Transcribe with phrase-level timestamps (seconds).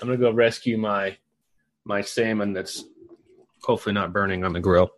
[0.00, 1.16] I'm gonna go rescue my
[1.84, 2.84] my salmon that's
[3.62, 4.90] hopefully not burning on the grill.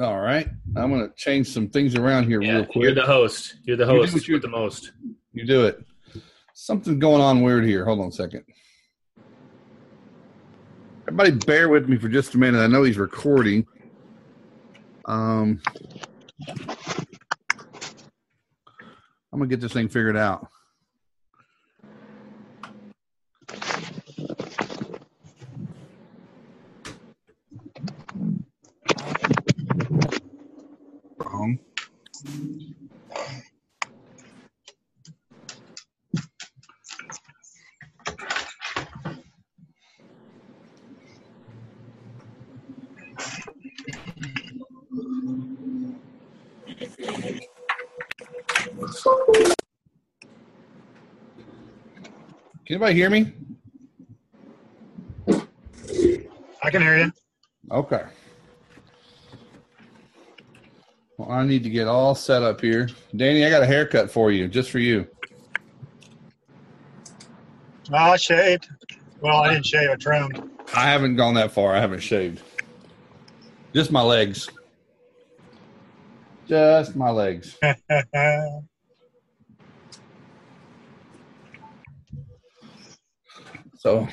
[0.00, 0.48] All right.
[0.76, 2.82] I'm going to change some things around here Yeah, real quick.
[2.82, 3.56] you're the host.
[3.64, 4.92] You're the You do host you- the most.
[5.34, 5.84] You do it.
[6.54, 7.84] Something's going on weird here.
[7.84, 8.44] Hold on a second.
[11.06, 12.58] Everybody, bear with me for just a minute.
[12.58, 13.66] I know he's recording.
[15.04, 15.60] Um,
[19.32, 20.48] I'm gonna get this thing figured out.
[52.82, 53.32] Can anybody hear me?
[56.64, 57.12] I can hear you.
[57.70, 58.02] Okay.
[61.16, 62.88] Well, I need to get all set up here.
[63.14, 65.06] Danny, I got a haircut for you, just for you.
[67.88, 68.68] No, I shaved.
[69.20, 69.88] Well, I didn't shave.
[69.88, 70.50] I trimmed.
[70.74, 71.76] I haven't gone that far.
[71.76, 72.42] I haven't shaved.
[73.72, 74.48] Just my legs.
[76.48, 77.56] Just my legs.
[83.82, 84.06] So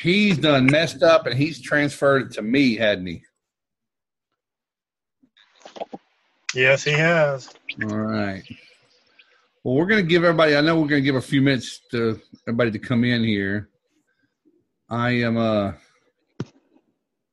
[0.00, 3.22] he's done messed up and he's transferred it to me, hadn't he?
[6.54, 7.52] yes, he has.
[7.82, 8.44] All right.
[9.64, 11.80] Well, we're going to give everybody, I know we're going to give a few minutes
[11.90, 13.68] to everybody to come in here.
[14.88, 15.72] I am uh,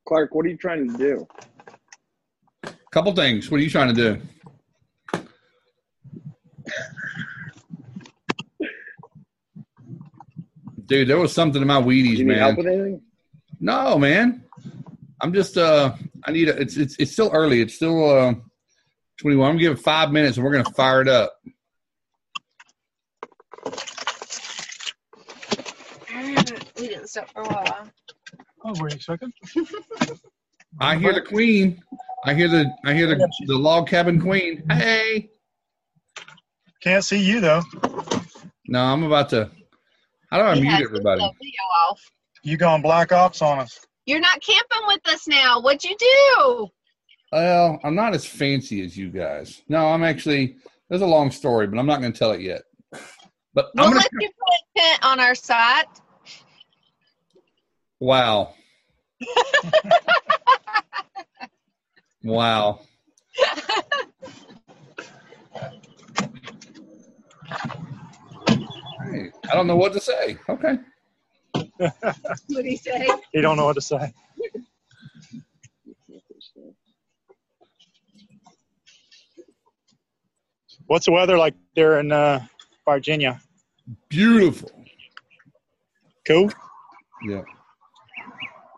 [0.07, 1.27] Clark, what are you trying to do?
[2.63, 3.51] A couple things.
[3.51, 4.19] What are you trying to
[5.13, 5.21] do?
[10.87, 12.65] Dude, there was something in my Wheaties, you need help man.
[12.65, 13.01] with anything?
[13.59, 14.43] No, man.
[15.21, 15.93] I'm just uh
[16.23, 17.61] I need a, it's it's it's still early.
[17.61, 18.33] It's still uh
[19.19, 19.45] 21.
[19.45, 21.33] I'm gonna give it five minutes and we're gonna fire it up.
[26.79, 27.89] We didn't stop for a while.
[28.63, 29.33] Oh, wait a second.
[30.79, 31.81] I hear the queen.
[32.25, 34.63] I hear the I hear the the log cabin queen.
[34.69, 35.29] Hey.
[36.81, 37.63] Can't see you though.
[38.67, 39.49] No, I'm about to
[40.29, 41.21] how do I He mute everybody?
[41.21, 42.01] his video off.
[42.43, 43.79] You gone black ops on us.
[44.05, 45.59] You're not camping with us now.
[45.61, 46.67] What'd you do?
[47.31, 49.61] Well, I'm not as fancy as you guys.
[49.67, 50.57] No, I'm actually
[50.89, 52.61] there's a long story, but I'm not gonna tell it yet.
[53.53, 55.85] But We'll I'm gonna let you put a tent on our site.
[57.99, 58.53] Wow.
[62.23, 62.79] wow.
[69.47, 70.37] Hey, I don't know what to say.
[70.49, 70.77] Okay.
[71.77, 73.07] What'd he say?
[73.33, 74.13] You don't know what to say.
[80.87, 82.45] What's the weather like there in uh,
[82.85, 83.41] Virginia?
[84.09, 84.71] Beautiful.
[86.25, 86.51] Cool.
[87.25, 87.41] Yeah.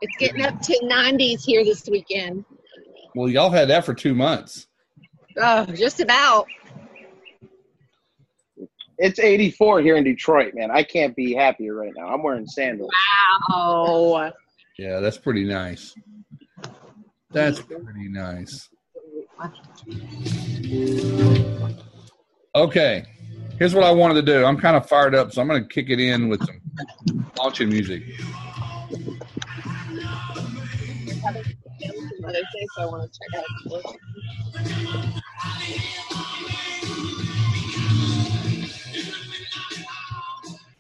[0.02, 2.46] It's getting up to 90s here this weekend.
[3.16, 4.68] Well, y'all had that for two months.
[5.38, 6.48] Oh, just about.
[9.02, 10.72] It's 84 here in Detroit, man.
[10.72, 12.08] I can't be happier right now.
[12.08, 12.92] I'm wearing sandals.
[13.50, 14.34] Wow.
[14.78, 15.96] Yeah, that's pretty nice.
[17.32, 18.68] That's pretty nice.
[22.56, 23.06] Okay.
[23.58, 24.44] Here's what I wanted to do.
[24.44, 26.60] I'm kind of fired up, so I'm going to kick it in with some
[27.38, 28.04] launching music.
[32.30, 33.96] Day, so I want to check out.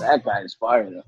[0.00, 1.02] That guy's fire, though.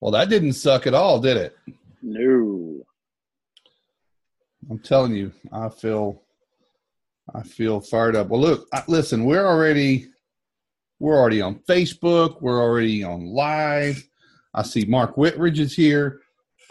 [0.00, 1.56] Well, that didn't suck at all, did it?
[2.02, 2.82] No.
[4.70, 6.22] I'm telling you, I feel
[7.34, 8.28] I feel fired up.
[8.28, 10.06] Well, look, listen, we're already
[10.98, 12.40] we're already on Facebook.
[12.42, 14.02] We're already on live.
[14.54, 16.20] I see Mark Whitridge is here.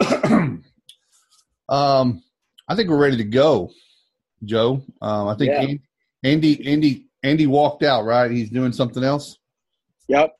[1.68, 2.22] um,
[2.68, 3.70] I think we're ready to go,
[4.44, 4.82] Joe.
[5.02, 5.62] Um, I think Yeah.
[5.62, 5.82] An-
[6.22, 8.04] Andy, Andy, Andy walked out.
[8.04, 8.30] Right?
[8.30, 9.38] He's doing something else.
[10.08, 10.34] Yep.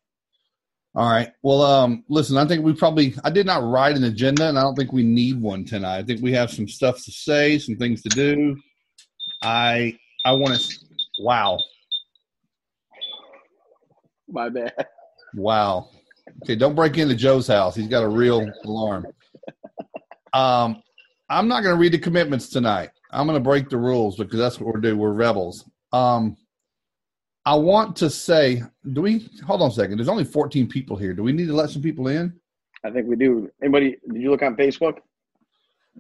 [0.95, 1.31] All right.
[1.43, 4.63] Well, um, listen, I think we probably I did not write an agenda, and I
[4.63, 5.99] don't think we need one tonight.
[5.99, 8.57] I think we have some stuff to say, some things to do.
[9.43, 10.79] I I want to.
[11.23, 11.59] Wow,
[14.29, 14.73] My bad.
[15.35, 15.89] wow.
[16.43, 17.75] Okay, don't break into Joe's house.
[17.75, 19.07] He's got a real alarm.
[20.33, 20.83] Um,
[21.29, 22.91] I'm not going to read the commitments tonight.
[23.11, 24.97] I'm going to break the rules because that's what we're doing.
[24.99, 25.69] We're rebels.
[25.93, 26.37] Um,
[27.45, 28.63] I want to say,
[28.93, 29.99] do we hold on a second?
[29.99, 31.13] There's only 14 people here.
[31.13, 32.33] Do we need to let some people in?
[32.85, 33.51] I think we do.
[33.63, 33.97] Anybody?
[34.11, 34.99] Did you look on Facebook?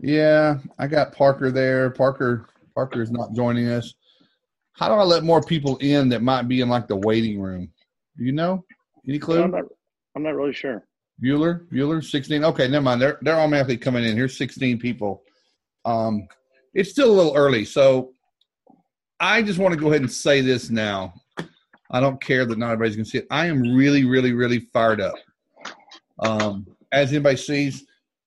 [0.00, 1.90] Yeah, I got Parker there.
[1.90, 3.92] Parker Parker is not joining us.
[4.72, 7.70] How do I let more people in that might be in like the waiting room?
[8.16, 8.64] Do you know?
[9.08, 9.42] Any clue?
[9.42, 9.64] I'm not.
[10.16, 10.84] I'm not really sure.
[11.22, 12.44] Bueller, Bueller, sixteen.
[12.44, 13.00] Okay, never mind.
[13.00, 14.16] They're they're automatically coming in.
[14.16, 15.22] Here's sixteen people.
[15.84, 16.26] Um,
[16.74, 18.12] it's still a little early, so
[19.18, 21.14] I just want to go ahead and say this now.
[21.90, 23.26] I don't care that not everybody's gonna see it.
[23.30, 25.16] I am really, really, really fired up.
[26.20, 27.84] Um, as anybody sees,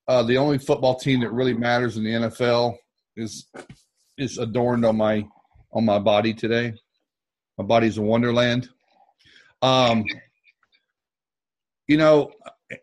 [0.08, 2.76] uh, the only football team that really matters in the NFL
[3.16, 3.48] is
[4.18, 5.26] is adorned on my
[5.74, 6.74] on my body today.
[7.58, 8.70] My body's a wonderland.
[9.62, 10.06] Um,
[11.88, 12.32] you know,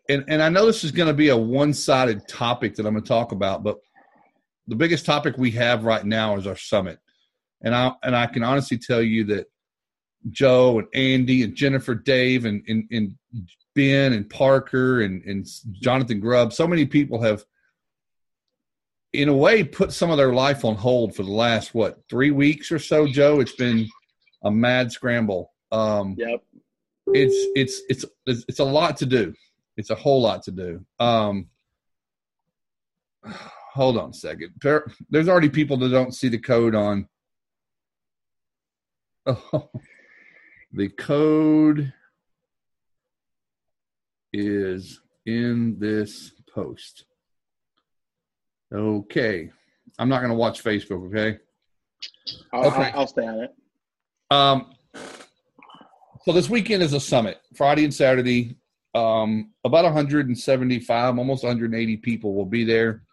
[0.09, 2.93] and, and I know this is going to be a one sided topic that I'm
[2.93, 3.79] going to talk about, but
[4.67, 6.99] the biggest topic we have right now is our summit.
[7.63, 9.47] And I and I can honestly tell you that
[10.29, 13.15] Joe and Andy and Jennifer, Dave and and, and
[13.75, 17.43] Ben and Parker and, and Jonathan Grubb, so many people have
[19.13, 22.31] in a way put some of their life on hold for the last what three
[22.31, 23.39] weeks or so, Joe.
[23.39, 23.87] It's been
[24.43, 25.51] a mad scramble.
[25.71, 26.43] Um, Yep.
[27.07, 29.33] it's it's it's it's it's a lot to do.
[29.77, 30.85] It's a whole lot to do.
[30.99, 31.47] Um,
[33.73, 34.53] hold on a second.
[34.61, 37.07] There, there's already people that don't see the code on.
[39.25, 39.69] Oh,
[40.73, 41.93] the code
[44.33, 47.05] is in this post.
[48.73, 49.51] Okay,
[49.99, 51.07] I'm not going to watch Facebook.
[51.07, 51.39] Okay.
[52.53, 52.91] I'll, Okay.
[52.95, 53.53] I'll, stay on it.
[54.31, 54.73] Um,
[56.23, 58.55] so this weekend is a summit, Friday and Saturday.
[58.93, 63.03] Um, about 175, almost 180 people will be there.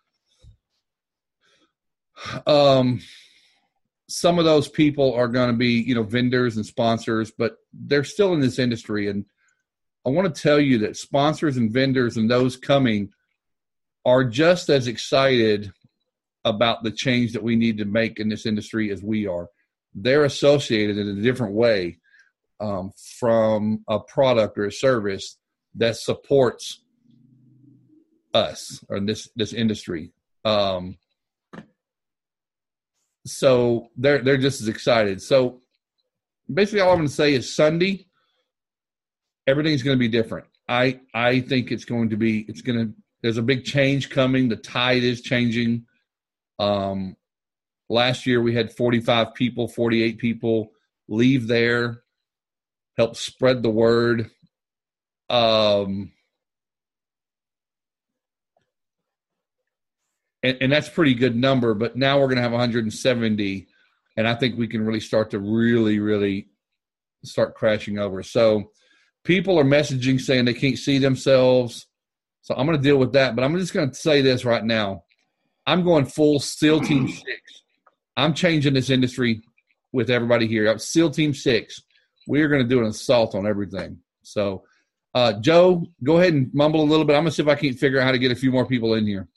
[2.47, 3.01] Um,
[4.09, 8.05] some of those people are going to be, you know, vendors and sponsors, but they're
[8.05, 9.09] still in this industry.
[9.09, 9.25] And
[10.07, 13.11] I want to tell you that sponsors and vendors and those coming
[14.09, 15.71] are just as excited
[16.45, 19.49] about the change that we need to make in this industry as we are
[19.95, 21.99] they're associated in a different way
[22.61, 25.39] um, from a product or a service
[25.77, 26.83] that supports
[28.35, 30.13] us or this this industry.
[30.45, 30.97] Um,
[33.27, 35.23] so they're they're just as excited.
[35.23, 35.61] So
[36.53, 38.07] basically, all I'm going to say is Sunday,
[39.47, 40.47] everything's going to be different.
[40.69, 44.49] I I think it's going to be it's going to there's a big change coming.
[44.49, 45.87] The tide is changing.
[46.59, 47.17] Um,
[47.89, 50.73] last year we had 45 people 48 people
[51.09, 52.03] leave there
[52.97, 54.31] help spread the word
[55.31, 56.13] um
[60.43, 63.67] and, and that's pretty good number but now we're going to have 170
[64.17, 66.49] and i think we can really start to really really
[67.25, 68.71] start crashing over so
[69.25, 71.87] people are messaging saying they can't see themselves
[72.43, 74.65] so i'm going to deal with that but i'm just going to say this right
[74.65, 75.03] now
[75.67, 77.59] i'm going full seal team six
[78.19, 79.43] I'm changing this industry
[79.93, 80.77] with everybody here.
[80.77, 81.83] SEAL Team Six.
[82.27, 83.99] We're going to do an assault on everything.
[84.23, 84.65] So,
[85.15, 87.15] uh, Joe, go ahead and mumble a little bit.
[87.15, 88.67] I'm going to see if I can't figure out how to get a few more
[88.67, 89.29] people in here.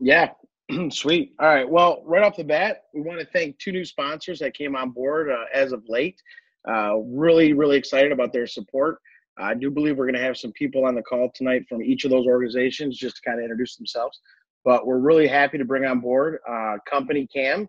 [0.00, 0.30] Yeah.
[0.90, 1.34] Sweet.
[1.38, 1.68] All right.
[1.68, 4.90] Well, right off the bat, we want to thank two new sponsors that came on
[4.90, 6.20] board uh, as of late.
[6.66, 9.00] Uh, really, really excited about their support.
[9.42, 12.04] I do believe we're going to have some people on the call tonight from each
[12.04, 14.20] of those organizations just to kind of introduce themselves.
[14.64, 17.68] But we're really happy to bring on board uh, Company Cam.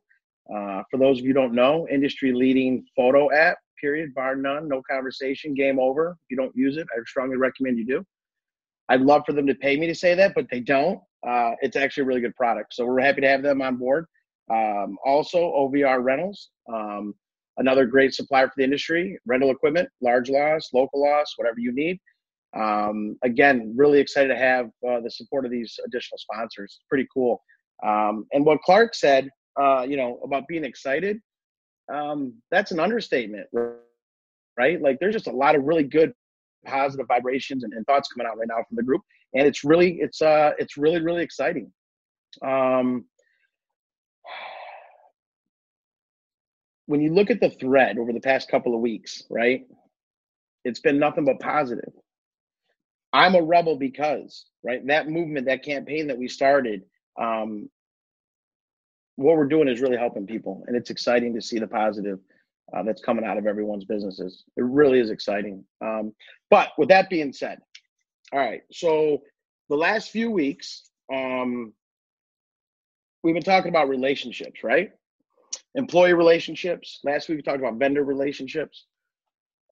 [0.53, 4.81] Uh, for those of you don't know, industry leading photo app, period, bar none, no
[4.89, 6.11] conversation, game over.
[6.11, 8.05] If you don't use it, I strongly recommend you do.
[8.89, 10.99] I'd love for them to pay me to say that, but they don't.
[11.27, 12.73] Uh, it's actually a really good product.
[12.73, 14.05] So we're happy to have them on board.
[14.51, 17.15] Um, also, OVR Rentals, um,
[17.57, 21.99] another great supplier for the industry, rental equipment, large loss, local loss, whatever you need.
[22.55, 26.79] Um, again, really excited to have uh, the support of these additional sponsors.
[26.89, 27.41] Pretty cool.
[27.83, 29.29] Um, and what Clark said,
[29.59, 31.19] uh, you know, about being excited,
[31.93, 33.47] um, that's an understatement,
[34.57, 34.81] right?
[34.81, 36.13] Like there's just a lot of really good
[36.65, 39.01] positive vibrations and, and, thoughts coming out right now from the group,
[39.33, 41.71] and it's really it's uh it's really really exciting.
[42.41, 43.05] Um,
[46.85, 49.65] when you look at the thread over the past couple of weeks, right?
[50.65, 51.93] It's been nothing but positive.
[53.13, 54.85] I'm a rebel because, right?
[54.87, 56.83] That movement, that campaign that we started,
[57.19, 57.69] um,
[59.15, 62.19] what we're doing is really helping people, and it's exciting to see the positive
[62.75, 64.43] uh, that's coming out of everyone's businesses.
[64.57, 65.63] It really is exciting.
[65.81, 66.13] Um,
[66.49, 67.59] but with that being said,
[68.31, 68.61] all right.
[68.71, 69.21] So
[69.69, 71.73] the last few weeks, um,
[73.21, 74.91] we've been talking about relationships, right?
[75.75, 76.99] Employee relationships.
[77.03, 78.85] Last week we talked about vendor relationships.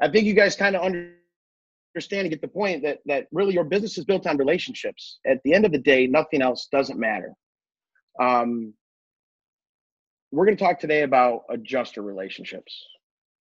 [0.01, 3.63] I think you guys kind of understand and get the point that that really your
[3.63, 5.19] business is built on relationships.
[5.25, 7.33] At the end of the day, nothing else doesn't matter.
[8.19, 8.73] Um,
[10.31, 12.85] we're going to talk today about adjuster relationships.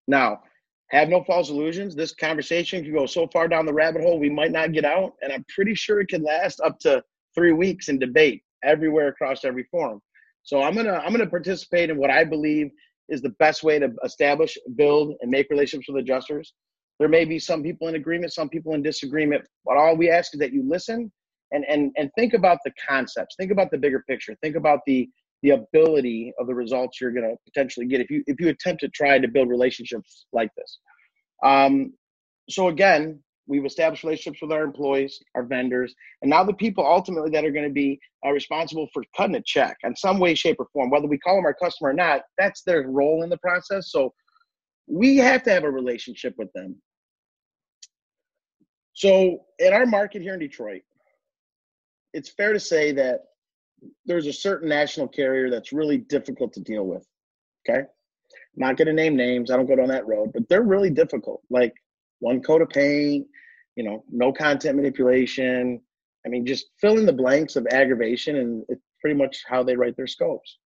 [0.09, 0.41] Now,
[0.89, 1.95] have no false illusions.
[1.95, 5.13] This conversation can go so far down the rabbit hole we might not get out,
[5.23, 7.03] and I'm pretty sure it can last up to
[7.35, 10.01] three weeks in debate everywhere across every forum.
[10.51, 12.73] So I'm gonna I'm gonna participate in what I believe
[13.09, 16.55] is the best way to establish, build, and make relationships with adjusters.
[16.99, 20.35] There may be some people in agreement, some people in disagreement, but all we ask
[20.35, 21.13] is that you listen
[21.53, 25.09] and and and think about the concepts, think about the bigger picture, think about the
[25.45, 28.89] the ability of the results you're to potentially get if you if you attempt to
[28.89, 30.81] try to build relationships like this.
[31.45, 31.93] Um,
[32.49, 35.93] so again, we've established relationships with our employees, our vendors,
[36.23, 39.43] and now the people ultimately that are going to be uh, responsible for cutting a
[39.43, 42.23] check in some way, shape, or form, whether we call them our customer or not,
[42.39, 43.91] that's their role in the process.
[43.91, 44.15] So
[44.87, 46.77] we have to have a relationship with them.
[48.93, 50.83] So in our market here in Detroit,
[52.13, 53.25] it's fair to say that
[54.07, 57.05] there's a certain national carrier that's really difficult to deal with.
[57.69, 57.81] Okay.
[57.81, 57.87] I'm
[58.57, 59.51] not going to name names.
[59.51, 61.41] I don't go down that road, but they're really difficult.
[61.51, 61.75] Like
[62.21, 63.27] one coat of paint,
[63.77, 65.81] you know, no content manipulation.
[66.25, 69.77] I mean, just fill in the blanks of aggravation, and it's pretty much how they
[69.77, 70.59] write their scopes.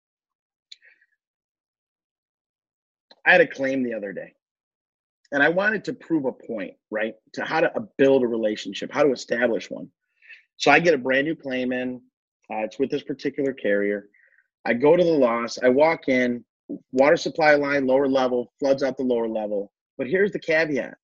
[3.27, 4.35] I had a claim the other day,
[5.33, 9.03] and I wanted to prove a point, right, to how to build a relationship, how
[9.03, 9.89] to establish one.
[10.57, 12.01] So I get a brand new claim in.
[12.53, 14.09] Uh, it's with this particular carrier.
[14.67, 15.59] I go to the loss.
[15.63, 16.45] I walk in,
[16.93, 19.73] water supply line, lower level, floods out the lower level.
[19.97, 20.95] But here's the caveat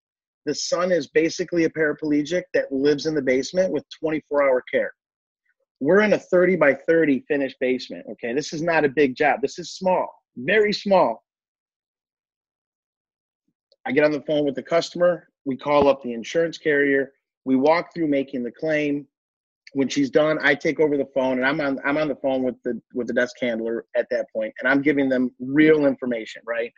[0.47, 4.93] the son is basically a paraplegic that lives in the basement with 24 hour care.
[5.81, 8.07] We're in a 30 by 30 finished basement.
[8.11, 8.35] Okay.
[8.35, 9.41] This is not a big job.
[9.43, 11.23] This is small, very small.
[13.87, 15.29] I get on the phone with the customer.
[15.45, 17.13] We call up the insurance carrier.
[17.45, 19.07] We walk through making the claim
[19.73, 22.43] when she's done, I take over the phone and I'm on I'm on the phone
[22.43, 26.43] with the with the desk handler at that point, and I'm giving them real information,
[26.47, 26.73] right?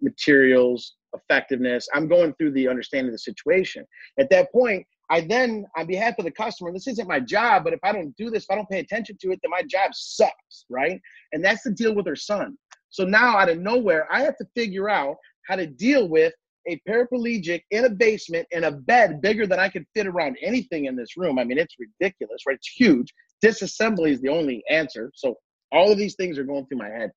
[0.00, 1.88] Materials, effectiveness.
[1.94, 3.84] I'm going through the understanding of the situation.
[4.18, 7.72] At that point, I then, on behalf of the customer, this isn't my job, but
[7.72, 9.90] if I don't do this, if I don't pay attention to it, then my job
[9.92, 11.00] sucks, right?
[11.32, 12.56] And that's the deal with her son.
[12.90, 15.16] So now, out of nowhere, I have to figure out
[15.48, 16.32] how to deal with
[16.68, 20.84] a paraplegic in a basement in a bed bigger than I could fit around anything
[20.84, 21.38] in this room.
[21.38, 22.56] I mean, it's ridiculous, right?
[22.56, 23.12] It's huge.
[23.44, 25.10] Disassembly is the only answer.
[25.14, 25.36] So
[25.72, 27.10] all of these things are going through my head.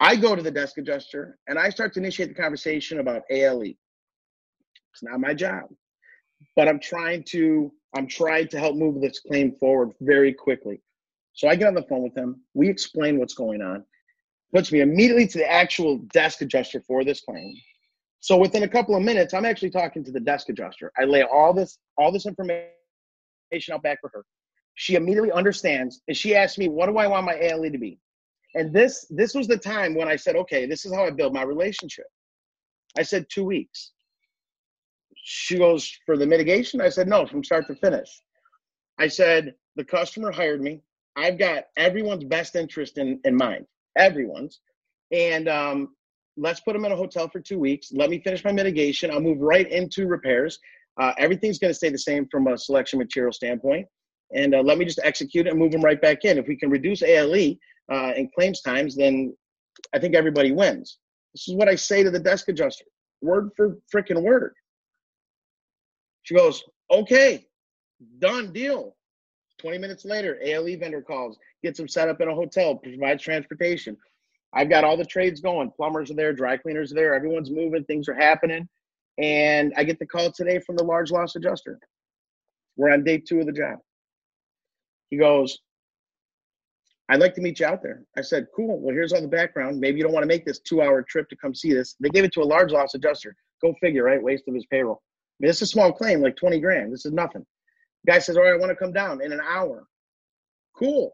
[0.00, 3.62] I go to the desk adjuster and I start to initiate the conversation about ALE.
[3.62, 5.64] It's not my job,
[6.56, 10.80] but I'm trying to I'm trying to help move this claim forward very quickly.
[11.34, 12.40] So I get on the phone with him.
[12.54, 13.84] We explain what's going on.
[14.54, 17.54] Puts me immediately to the actual desk adjuster for this claim.
[18.20, 20.92] So within a couple of minutes, I'm actually talking to the desk adjuster.
[20.98, 22.70] I lay all this all this information
[23.72, 24.24] out back for her.
[24.74, 27.98] She immediately understands, and she asks me, "What do I want my ALE to be?"
[28.54, 31.32] And this this was the time when I said, "Okay, this is how I build
[31.34, 32.06] my relationship."
[32.98, 33.92] I said two weeks.
[35.16, 36.80] She goes for the mitigation.
[36.80, 38.08] I said no, from start to finish.
[38.98, 40.82] I said the customer hired me.
[41.16, 43.66] I've got everyone's best interest in in mind,
[43.96, 44.60] everyone's,
[45.12, 45.94] and um,
[46.36, 47.92] let's put them in a hotel for two weeks.
[47.92, 49.10] Let me finish my mitigation.
[49.10, 50.58] I'll move right into repairs.
[51.00, 53.86] Uh, everything's going to stay the same from a selection material standpoint.
[54.34, 56.38] And uh, let me just execute and move them right back in.
[56.38, 57.56] If we can reduce ALE
[57.90, 59.36] uh, and claims times, then
[59.94, 60.98] I think everybody wins.
[61.34, 62.84] This is what I say to the desk adjuster
[63.22, 64.54] word for freaking word.
[66.22, 67.46] She goes, okay,
[68.18, 68.96] done deal.
[69.58, 73.96] 20 minutes later, ALE vendor calls, gets them set up in a hotel, provides transportation.
[74.52, 75.70] I've got all the trades going.
[75.70, 78.68] Plumbers are there, dry cleaners are there, everyone's moving, things are happening.
[79.18, 81.78] And I get the call today from the large loss adjuster.
[82.76, 83.78] We're on day two of the job.
[85.10, 85.58] He goes,
[87.10, 88.04] I'd like to meet you out there.
[88.16, 88.78] I said, cool.
[88.78, 89.80] Well, here's all the background.
[89.80, 91.96] Maybe you don't want to make this two hour trip to come see this.
[91.98, 93.34] They gave it to a large loss adjuster.
[93.60, 94.22] Go figure, right?
[94.22, 95.02] Waste of his payroll.
[95.02, 96.92] I mean, this is a small claim, like 20 grand.
[96.92, 97.44] This is nothing.
[98.06, 99.88] Guy says, all right, I want to come down in an hour.
[100.76, 101.12] Cool.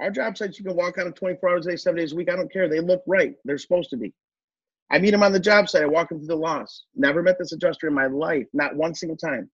[0.00, 2.16] Our job sites, you can walk out of 24 hours a day, seven days a
[2.16, 2.28] week.
[2.28, 2.68] I don't care.
[2.68, 3.36] They look right.
[3.44, 4.12] They're supposed to be.
[4.90, 5.84] I meet him on the job site.
[5.84, 6.84] I walk him through the loss.
[6.96, 9.48] Never met this adjuster in my life, not one single time.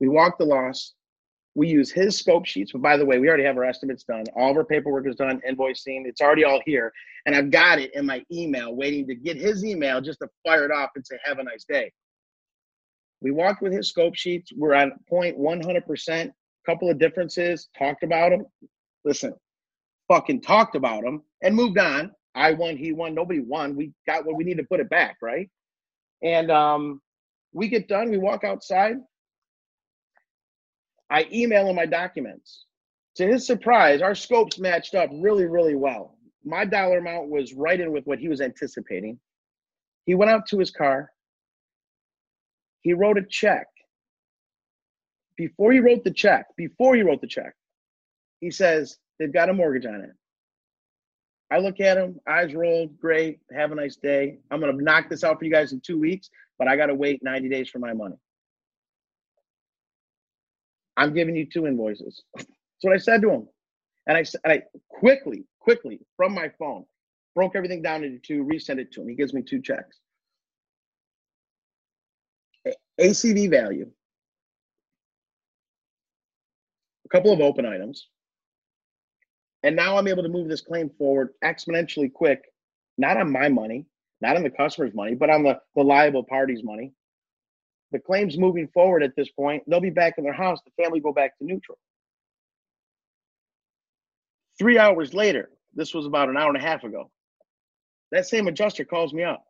[0.00, 0.94] We walk the loss.
[1.54, 2.72] We use his scope sheets.
[2.72, 4.24] But by the way, we already have our estimates done.
[4.36, 6.06] All of our paperwork is done, invoicing.
[6.06, 6.92] It's already all here.
[7.26, 10.64] And I've got it in my email, waiting to get his email just to fire
[10.64, 11.92] it off and say, have a nice day.
[13.20, 14.52] We walked with his scope sheets.
[14.56, 16.30] We're on point 100%.
[16.64, 18.46] Couple of differences, talked about them.
[19.04, 19.34] Listen,
[20.08, 22.12] fucking talked about them and moved on.
[22.34, 23.76] I won, he won, nobody won.
[23.76, 25.50] We got what we need to put it back, right?
[26.22, 27.00] And um,
[27.52, 28.96] we get done, we walk outside.
[31.12, 32.64] I email him my documents.
[33.16, 36.16] To his surprise, our scopes matched up really, really well.
[36.42, 39.20] My dollar amount was right in with what he was anticipating.
[40.06, 41.12] He went out to his car.
[42.80, 43.66] He wrote a check.
[45.36, 47.52] Before he wrote the check, before he wrote the check,
[48.40, 50.12] he says they've got a mortgage on it.
[51.50, 54.38] I look at him, eyes rolled, great, have a nice day.
[54.50, 57.22] I'm gonna knock this out for you guys in two weeks, but I gotta wait
[57.22, 58.16] 90 days for my money.
[60.96, 62.22] I'm giving you two invoices.
[62.36, 62.48] That's
[62.82, 63.48] what I said to him.
[64.06, 66.84] And I, and I quickly, quickly from my phone,
[67.34, 69.08] broke everything down into two, resend it to him.
[69.08, 69.98] He gives me two checks.
[73.00, 73.90] ACV value,
[77.04, 78.08] a couple of open items.
[79.62, 82.42] And now I'm able to move this claim forward exponentially quick,
[82.98, 83.86] not on my money,
[84.20, 86.92] not on the customer's money, but on the, the liable party's money.
[87.92, 89.62] The claim's moving forward at this point.
[89.66, 90.58] They'll be back in their house.
[90.64, 91.78] The family go back to neutral.
[94.58, 97.10] Three hours later, this was about an hour and a half ago,
[98.12, 99.44] that same adjuster calls me up.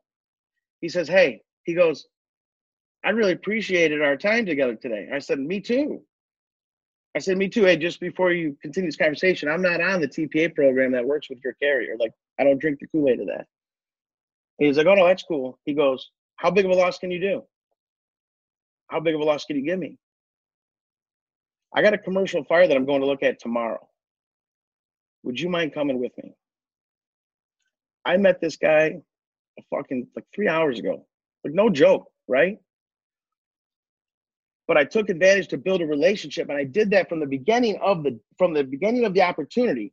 [0.81, 2.07] He says, Hey, he goes,
[3.05, 5.09] I really appreciated our time together today.
[5.13, 6.03] I said, Me too.
[7.15, 7.65] I said, Me too.
[7.65, 11.29] Hey, just before you continue this conversation, I'm not on the TPA program that works
[11.29, 11.97] with your carrier.
[11.99, 13.47] Like, I don't drink the Kool Aid of that.
[14.59, 15.59] He's like, Oh, no, that's cool.
[15.65, 17.43] He goes, How big of a loss can you do?
[18.93, 19.99] How big of a loss can you give me?
[21.75, 23.81] I got a commercial fire that I'm going to look at tomorrow.
[25.25, 26.35] Would you mind coming with me?
[28.05, 28.97] I met this guy
[29.59, 31.07] a fucking like three hours ago.
[31.45, 32.59] Like, no joke, right?
[34.69, 37.79] but I took advantage to build a relationship, and I did that from the beginning
[37.83, 39.93] of the from the beginning of the opportunity.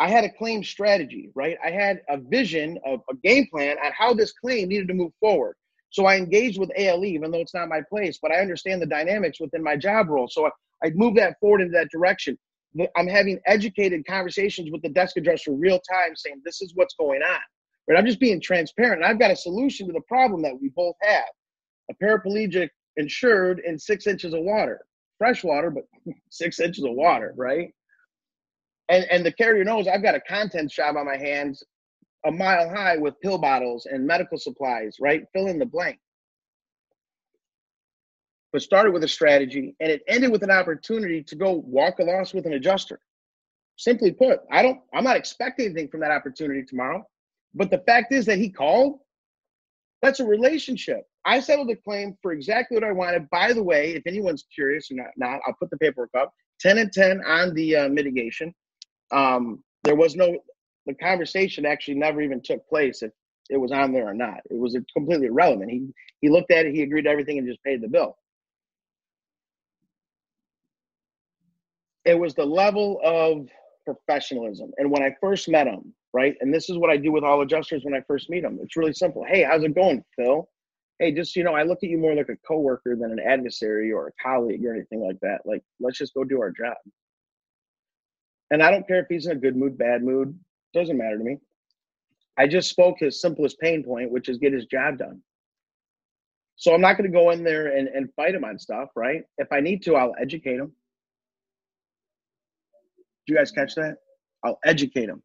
[0.00, 1.58] I had a claim strategy, right?
[1.64, 5.12] I had a vision of a game plan on how this claim needed to move
[5.20, 5.56] forward.
[5.90, 8.86] So I engaged with ALE, even though it's not my place, but I understand the
[8.86, 10.28] dynamics within my job role.
[10.28, 10.50] So I,
[10.86, 12.38] I moved that forward into that direction.
[12.96, 17.22] I'm having educated conversations with the desk adjuster real time, saying this is what's going
[17.22, 17.40] on.
[17.88, 19.02] But I'm just being transparent.
[19.04, 21.24] I've got a solution to the problem that we both have.
[21.90, 24.80] A paraplegic insured in six inches of water,
[25.18, 25.84] fresh water, but
[26.30, 27.72] six inches of water, right?
[28.88, 31.64] And and the carrier knows I've got a content job on my hands,
[32.26, 35.24] a mile high with pill bottles and medical supplies, right?
[35.32, 35.98] Fill in the blank.
[38.52, 42.04] But started with a strategy, and it ended with an opportunity to go walk a
[42.04, 43.00] loss with an adjuster.
[43.76, 44.80] Simply put, I don't.
[44.92, 47.04] I'm not expecting anything from that opportunity tomorrow.
[47.54, 48.98] But the fact is that he called.
[50.02, 51.02] That's a relationship.
[51.24, 53.28] I settled the claim for exactly what I wanted.
[53.30, 56.32] By the way, if anyone's curious or not, not I'll put the paperwork up.
[56.60, 58.54] 10 and 10 on the uh, mitigation.
[59.12, 60.38] Um, there was no,
[60.90, 63.12] the conversation actually never even took place if
[63.48, 64.40] it was on there or not.
[64.50, 65.70] It was completely irrelevant.
[65.70, 65.88] He,
[66.20, 68.16] he looked at it, he agreed to everything, and just paid the bill.
[72.04, 73.48] It was the level of
[73.84, 74.70] professionalism.
[74.78, 77.42] And when I first met him, right, and this is what I do with all
[77.42, 79.24] adjusters when I first meet them, it's really simple.
[79.26, 80.48] Hey, how's it going, Phil?
[81.00, 83.90] hey, just you know, I look at you more like a coworker than an adversary
[83.90, 85.40] or a colleague or anything like that.
[85.44, 86.76] Like, let's just go do our job.
[88.50, 90.38] And I don't care if he's in a good mood, bad mood,
[90.74, 91.38] doesn't matter to me.
[92.38, 95.20] I just spoke his simplest pain point, which is get his job done.
[96.56, 99.22] So I'm not going to go in there and, and fight him on stuff, right?
[99.38, 100.72] If I need to, I'll educate him.
[103.26, 103.96] Do you guys catch that?
[104.44, 105.22] I'll educate him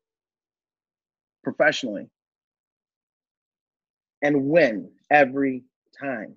[1.44, 2.10] professionally
[4.22, 5.64] and win every
[6.00, 6.36] time.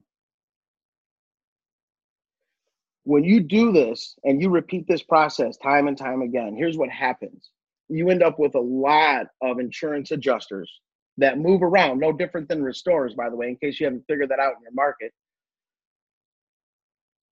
[3.04, 6.90] When you do this and you repeat this process time and time again, here's what
[6.90, 7.50] happens.
[7.88, 10.70] You end up with a lot of insurance adjusters
[11.16, 14.28] that move around, no different than restorers, by the way, in case you haven't figured
[14.30, 15.12] that out in your market.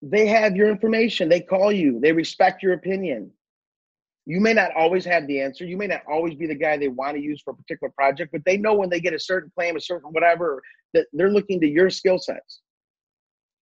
[0.02, 3.30] They have your information, they call you, they respect your opinion.
[4.26, 5.64] You may not always have the answer.
[5.64, 8.32] You may not always be the guy they want to use for a particular project,
[8.32, 10.60] but they know when they get a certain claim, a certain whatever,
[10.94, 12.60] that they're looking to your skill sets.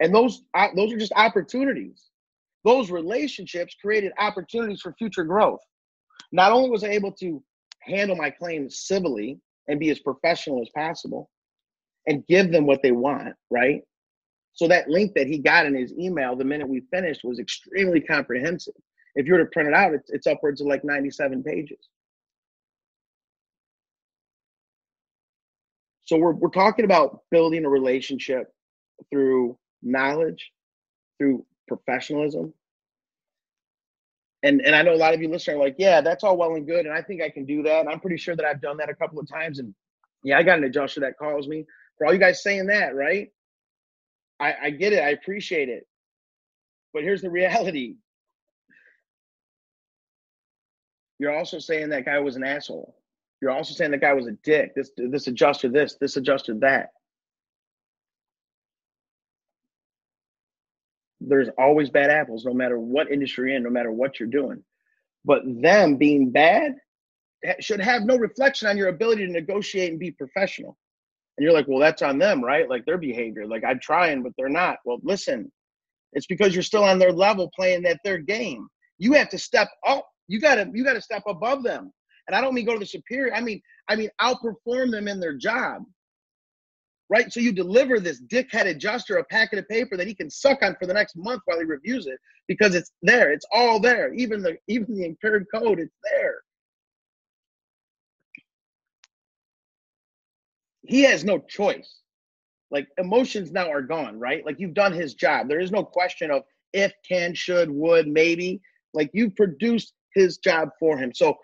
[0.01, 2.05] And those uh, those are just opportunities.
[2.65, 5.61] Those relationships created opportunities for future growth.
[6.35, 7.41] Not only was I able to
[7.79, 11.31] handle my claims civilly and be as professional as possible
[12.09, 13.83] and give them what they want, right?
[14.53, 18.01] So that link that he got in his email the minute we finished was extremely
[18.01, 18.75] comprehensive.
[19.15, 21.79] If you were to print it out, it's, it's upwards of like 97 pages.
[26.07, 28.53] So we're, we're talking about building a relationship
[29.09, 30.51] through knowledge,
[31.17, 32.53] through professionalism.
[34.45, 36.55] And, and I know a lot of you listening are like, yeah, that's all well
[36.55, 36.87] and good.
[36.87, 37.81] And I think I can do that.
[37.81, 39.59] And I'm pretty sure that I've done that a couple of times.
[39.61, 39.75] And
[40.25, 41.67] yeah, I got an adjuster that calls me.
[41.99, 43.31] For all you guys saying that, right?
[44.41, 45.01] I, I get it.
[45.03, 45.89] I appreciate it.
[46.95, 47.97] But here's the reality.
[51.19, 52.97] You're also saying that guy was an asshole.
[53.43, 54.75] You're also saying that guy was a dick.
[54.77, 56.91] This this adjuster this, this adjuster that.
[61.29, 64.63] There's always bad apples, no matter what industry you're in, no matter what you're doing.
[65.25, 66.75] But them being bad
[67.61, 70.77] should have no reflection on your ability to negotiate and be professional.
[71.37, 72.69] And you're like, well, that's on them, right?
[72.69, 73.47] Like their behavior.
[73.47, 74.79] Like I'm trying, but they're not.
[74.85, 75.51] Well, listen,
[76.13, 78.69] it's because you're still on their level playing that their game.
[78.99, 80.07] You have to step up.
[80.29, 81.93] You gotta you gotta step above them.
[82.27, 83.35] And I don't mean go to the superior.
[83.35, 85.83] I mean, I mean outperform them in their job.
[87.11, 87.33] Right?
[87.33, 90.75] So you deliver this dickhead adjuster a packet of paper that he can suck on
[90.79, 93.31] for the next month while he reviews it because it's there.
[93.31, 94.13] It's all there.
[94.15, 96.37] Even the even the impaired code, it's there.
[100.87, 102.01] he has no choice.
[102.71, 104.45] Like emotions now are gone, right?
[104.45, 105.49] Like you've done his job.
[105.49, 108.61] There is no question of if, can, should, would, maybe.
[108.93, 111.13] Like you produced his job for him.
[111.15, 111.37] So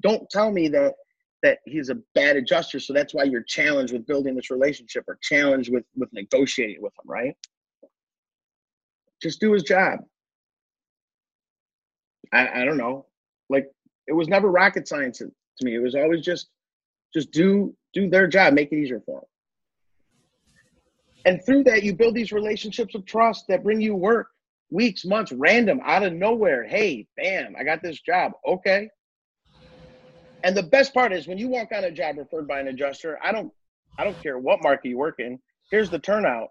[0.00, 0.94] don't tell me that
[1.42, 2.80] that he's a bad adjuster.
[2.80, 6.92] So that's why you're challenged with building this relationship or challenged with with negotiating with
[6.92, 7.36] him, right?
[9.22, 10.00] Just do his job.
[12.32, 13.06] I, I don't know.
[13.48, 13.70] Like
[14.06, 15.30] it was never rocket science to
[15.62, 15.74] me.
[15.74, 16.48] It was always just
[17.14, 19.28] just do do their job, make it easier for them.
[21.24, 24.28] And through that, you build these relationships of trust that bring you work
[24.70, 26.64] weeks, months, random, out of nowhere.
[26.64, 28.32] Hey, bam, I got this job.
[28.46, 28.88] Okay.
[30.44, 33.18] And the best part is when you walk on a job referred by an adjuster,
[33.22, 33.52] I don't
[33.98, 35.38] I don't care what market you work in.
[35.70, 36.50] Here's the turnout.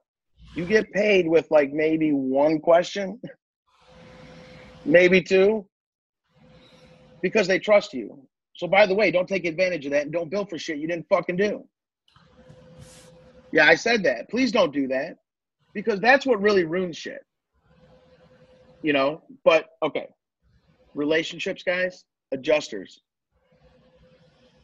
[0.55, 3.21] You get paid with like maybe one question,
[4.85, 5.65] maybe two,
[7.21, 8.27] because they trust you.
[8.55, 10.87] So by the way, don't take advantage of that and don't bill for shit you
[10.87, 11.65] didn't fucking do.
[13.53, 14.29] Yeah, I said that.
[14.29, 15.17] Please don't do that
[15.73, 17.23] because that's what really ruins shit.
[18.83, 20.07] You know, but okay.
[20.93, 23.01] Relationships, guys, adjusters.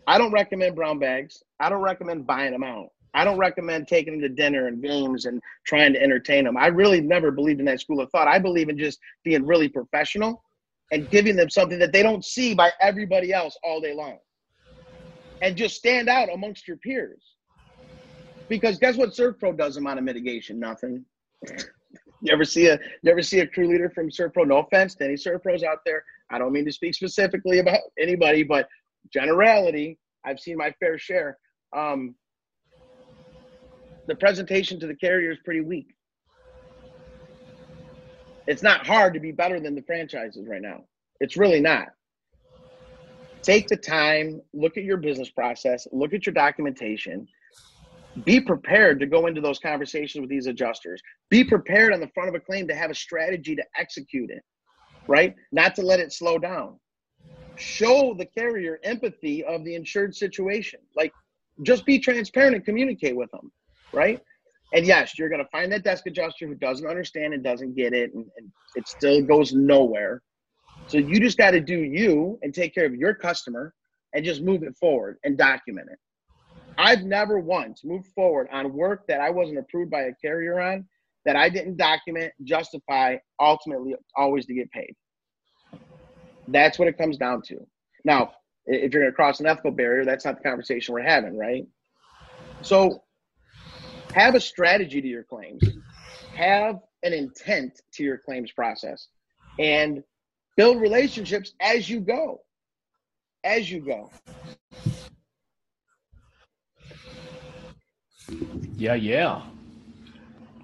[0.07, 1.43] I don't recommend brown bags.
[1.59, 2.89] I don't recommend buying them out.
[3.13, 6.57] I don't recommend taking them to dinner and games and trying to entertain them.
[6.57, 8.27] I really never believed in that school of thought.
[8.27, 10.43] I believe in just being really professional
[10.91, 14.17] and giving them something that they don't see by everybody else all day long.
[15.41, 17.21] And just stand out amongst your peers.
[18.49, 20.59] Because guess what SERVPRO does amount of mitigation?
[20.59, 21.05] Nothing.
[22.25, 24.47] You ever see a you ever see a crew leader from SERVPRO?
[24.47, 26.05] No offense to any SERVPROs out there.
[26.29, 28.69] I don't mean to speak specifically about anybody, but
[29.11, 31.37] generality, I've seen my fair share.
[31.75, 32.15] Um,
[34.07, 35.87] the presentation to the carrier is pretty weak
[38.47, 40.83] it's not hard to be better than the franchises right now.
[41.19, 41.87] It's really not.
[43.41, 47.27] Take the time, look at your business process, look at your documentation.
[48.25, 51.01] Be prepared to go into those conversations with these adjusters.
[51.29, 54.43] Be prepared on the front of a claim to have a strategy to execute it,
[55.07, 55.35] right?
[55.51, 56.79] Not to let it slow down.
[57.57, 60.79] Show the carrier empathy of the insured situation.
[60.95, 61.13] Like,
[61.61, 63.51] just be transparent and communicate with them,
[63.93, 64.21] right?
[64.73, 67.93] And yes, you're going to find that desk adjuster who doesn't understand and doesn't get
[67.93, 70.21] it, and, and it still goes nowhere.
[70.87, 73.73] So you just got to do you and take care of your customer
[74.13, 75.99] and just move it forward and document it.
[76.77, 80.85] I've never once moved forward on work that I wasn't approved by a carrier on
[81.25, 84.93] that I didn't document, justify, ultimately always to get paid.
[86.47, 87.65] That's what it comes down to.
[88.03, 88.33] Now,
[88.65, 91.65] if you're going to cross an ethical barrier, that's not the conversation we're having, right?
[92.61, 93.03] So
[94.13, 95.63] have a strategy to your claims,
[96.35, 99.07] have an intent to your claims process,
[99.59, 100.03] and
[100.55, 102.41] build relationships as you go.
[103.43, 104.09] As you go.
[108.77, 109.41] Yeah, yeah.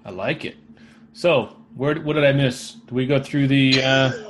[0.04, 0.56] I like it.
[1.12, 2.72] So, where what did I miss?
[2.72, 4.29] Do we go through the uh,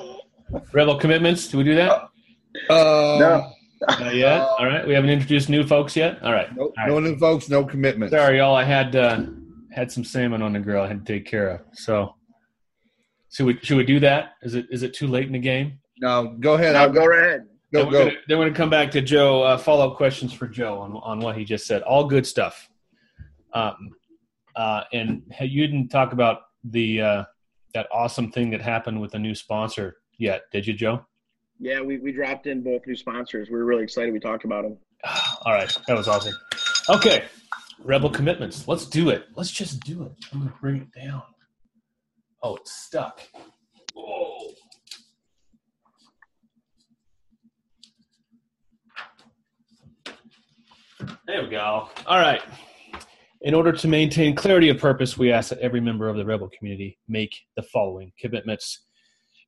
[0.72, 1.48] rebel commitments?
[1.48, 1.90] Do we do that?
[2.68, 3.52] Uh, No.
[3.88, 4.40] Not yet.
[4.42, 4.86] All right.
[4.86, 6.22] We haven't introduced new folks yet.
[6.22, 6.54] All right.
[6.54, 6.88] no, All right.
[6.88, 8.12] no new folks, no commitments.
[8.14, 8.54] Sorry, y'all.
[8.54, 9.22] I had uh,
[9.72, 10.82] had some salmon on the grill.
[10.82, 11.60] I had to take care of.
[11.72, 12.14] So,
[13.32, 14.32] should we should we do that?
[14.42, 15.78] Is it is it too late in the game?
[15.98, 16.74] No, go ahead.
[16.74, 17.46] No, I'll go right ahead.
[17.72, 18.04] Go, then, we're go.
[18.06, 19.42] Gonna, then we're gonna come back to Joe.
[19.42, 21.80] Uh, Follow up questions for Joe on on what he just said.
[21.80, 22.68] All good stuff.
[23.54, 23.92] Um,
[24.56, 27.24] uh, and you didn't talk about the uh,
[27.72, 31.04] that awesome thing that happened with the new sponsor yet, did you, Joe?
[31.58, 33.48] Yeah, we, we dropped in both new sponsors.
[33.50, 34.12] We were really excited.
[34.12, 34.78] We talked about them.
[35.44, 36.34] All right, that was awesome.
[36.88, 37.24] Okay,
[37.82, 38.68] Rebel commitments.
[38.68, 39.26] Let's do it.
[39.34, 40.12] Let's just do it.
[40.32, 41.22] I'm gonna bring it down.
[42.42, 43.20] Oh, it's stuck.
[43.94, 44.48] Whoa.
[51.26, 51.88] There we go.
[52.06, 52.42] All right.
[53.42, 56.50] In order to maintain clarity of purpose, we ask that every member of the Rebel
[56.58, 58.86] community make the following commitments.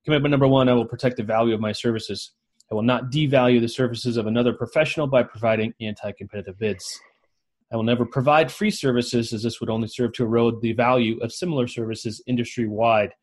[0.05, 2.33] Commitment number one I will protect the value of my services.
[2.71, 7.01] I will not devalue the services of another professional by providing anti competitive bids.
[7.73, 11.19] I will never provide free services, as this would only serve to erode the value
[11.21, 13.15] of similar services industry wide.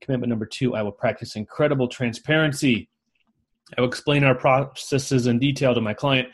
[0.00, 2.88] Commitment number two I will practice incredible transparency.
[3.76, 6.28] I will explain our processes in detail to my client.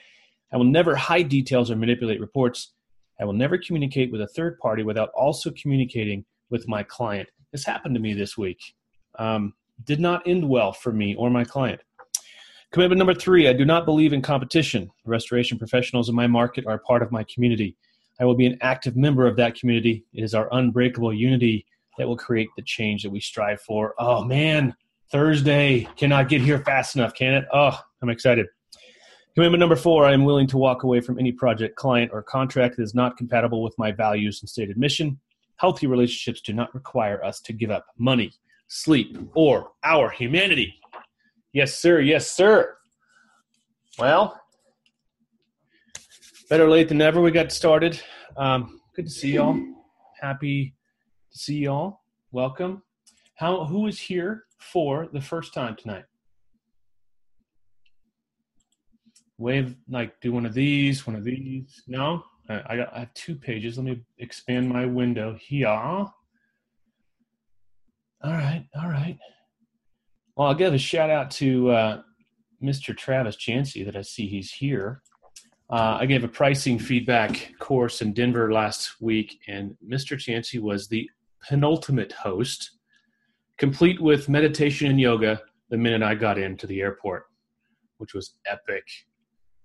[0.53, 2.73] I will never hide details or manipulate reports.
[3.21, 7.29] I will never communicate with a third party without also communicating with my client.
[7.51, 8.61] This happened to me this week.
[9.18, 11.81] Um, did not end well for me or my client.
[12.73, 14.90] Commitment number three I do not believe in competition.
[15.05, 17.77] Restoration professionals in my market are part of my community.
[18.21, 20.05] I will be an active member of that community.
[20.12, 21.66] It is our unbreakable unity
[21.99, 23.95] that will create the change that we strive for.
[23.99, 24.75] Oh, man,
[25.11, 27.45] Thursday cannot get here fast enough, can it?
[27.53, 28.47] Oh, I'm excited.
[29.35, 32.77] Commitment number four I am willing to walk away from any project, client, or contract
[32.77, 35.18] that is not compatible with my values and stated mission.
[35.57, 38.33] Healthy relationships do not require us to give up money,
[38.73, 40.75] sleep, or our humanity.
[41.53, 42.01] Yes, sir.
[42.01, 42.75] Yes, sir.
[43.99, 44.41] Well,
[46.49, 47.21] better late than never.
[47.21, 48.01] We got started.
[48.35, 49.61] Um, good to see y'all.
[50.19, 50.75] Happy
[51.33, 52.01] to see y'all.
[52.31, 52.83] Welcome.
[53.35, 53.67] How?
[53.67, 56.05] Who is here for the first time tonight?
[59.37, 61.83] Wave like do one of these, one of these.
[61.87, 62.97] No, I, I got.
[62.97, 63.77] I have two pages.
[63.77, 66.07] Let me expand my window here.
[68.25, 68.65] All right.
[68.81, 69.19] All right.
[70.37, 72.03] Well, I'll give a shout out to uh,
[72.63, 72.97] Mr.
[72.97, 75.03] Travis Chansey that I see he's here.
[75.71, 80.17] Uh, I gave a pricing feedback course in Denver last week, and Mr.
[80.17, 81.11] Chansey was the
[81.49, 82.79] penultimate host,
[83.59, 87.25] complete with meditation and yoga the minute I got into the airport,
[87.99, 88.85] which was epic.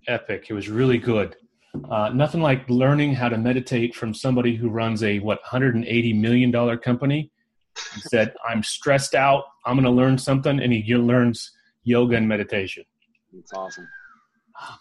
[0.07, 0.47] Epic.
[0.49, 1.35] It was really good.
[1.91, 6.77] Uh, nothing like learning how to meditate from somebody who runs a, what, $180 million
[6.79, 7.31] company
[7.95, 9.43] he said, I'm stressed out.
[9.65, 10.59] I'm going to learn something.
[10.59, 11.51] And he learns
[11.83, 12.83] yoga and meditation.
[13.37, 13.87] It's awesome.
[14.61, 14.75] Oh,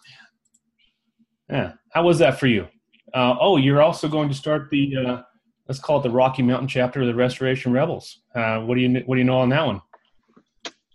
[1.49, 1.59] man.
[1.59, 1.73] Yeah.
[1.93, 2.67] How was that for you?
[3.15, 5.23] Uh, oh, you're also going to start the, uh,
[5.69, 8.23] let's call it the Rocky Mountain chapter of the Restoration Rebels.
[8.35, 9.81] Uh, what do you, what do you know on that one?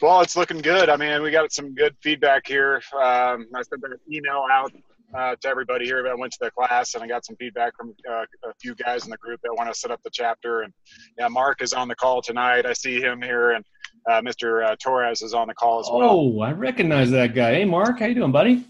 [0.01, 0.89] Well, it's looking good.
[0.89, 2.81] I mean, we got some good feedback here.
[2.93, 4.73] Um, I sent an email out
[5.13, 6.07] uh, to everybody here.
[6.07, 9.03] I went to the class and I got some feedback from uh, a few guys
[9.03, 10.61] in the group that want to set up the chapter.
[10.61, 10.73] And
[11.17, 12.65] yeah, Mark is on the call tonight.
[12.65, 13.65] I see him here, and
[14.09, 14.65] uh, Mr.
[14.65, 16.09] Uh, Torres is on the call as well.
[16.09, 17.55] Oh, I recognize that guy.
[17.55, 18.63] Hey, Mark, how you doing, buddy?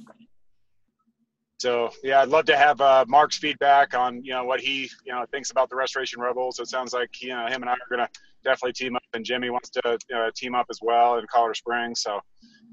[1.61, 5.13] So yeah, I'd love to have uh, Mark's feedback on you know what he you
[5.13, 6.57] know thinks about the Restoration Rebels.
[6.57, 8.09] It sounds like you know him and I are gonna
[8.43, 12.01] definitely team up, and Jimmy wants to uh, team up as well in Colorado Springs.
[12.01, 12.19] So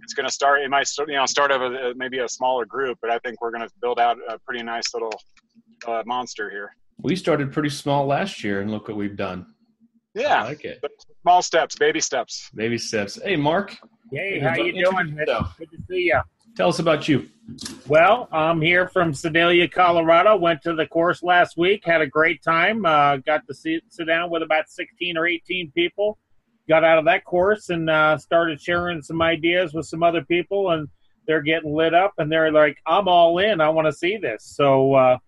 [0.03, 0.63] it's gonna start.
[0.63, 3.43] It might start, you know start of a, maybe a smaller group, but I think
[3.43, 5.13] we're gonna build out a pretty nice little
[5.87, 6.75] uh, monster here.
[7.03, 9.55] We started pretty small last year, and look what we've done.
[10.17, 10.79] I Yeah, like it.
[10.81, 12.49] but small steps, baby steps.
[12.55, 13.21] Baby steps.
[13.23, 13.77] Hey, Mark.
[14.11, 15.15] Hey, how you doing?
[15.15, 16.21] Good to see you.
[16.59, 17.29] Tell us about you.
[17.87, 20.35] Well, I'm here from Sedalia, Colorado.
[20.35, 21.85] Went to the course last week.
[21.85, 22.85] Had a great time.
[22.85, 26.19] Uh, got to sit down with about 16 or 18 people.
[26.69, 30.73] Got out of that course and uh, started sharing some ideas with some other people,
[30.73, 30.89] and
[31.29, 32.15] they're getting lit up.
[32.19, 33.61] And they're like, "I'm all in.
[33.61, 35.19] I want to see this." So uh,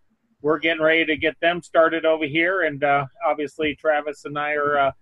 [0.42, 2.62] we're getting ready to get them started over here.
[2.62, 4.92] And uh, obviously, Travis and I are, uh,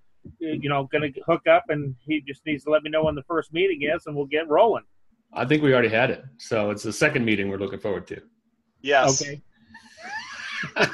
[0.40, 1.70] you know, going to hook up.
[1.70, 4.26] And he just needs to let me know when the first meeting is, and we'll
[4.26, 4.84] get rolling.
[5.32, 6.24] I think we already had it.
[6.38, 8.20] So it's the second meeting we're looking forward to.
[8.82, 9.22] Yes.
[9.22, 9.42] Okay.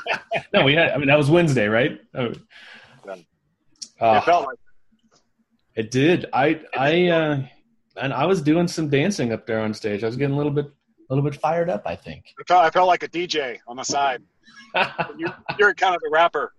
[0.53, 2.01] No, we had, I mean, that was Wednesday, right?
[2.15, 2.33] Oh.
[4.01, 4.59] Uh, it felt like
[5.75, 6.27] it did.
[6.33, 7.43] I, I, uh,
[7.97, 10.03] and I was doing some dancing up there on stage.
[10.03, 12.27] I was getting a little bit, a little bit fired up, I think.
[12.39, 14.23] I felt, I felt like a DJ on the side.
[15.17, 16.53] You, you're kind of a rapper.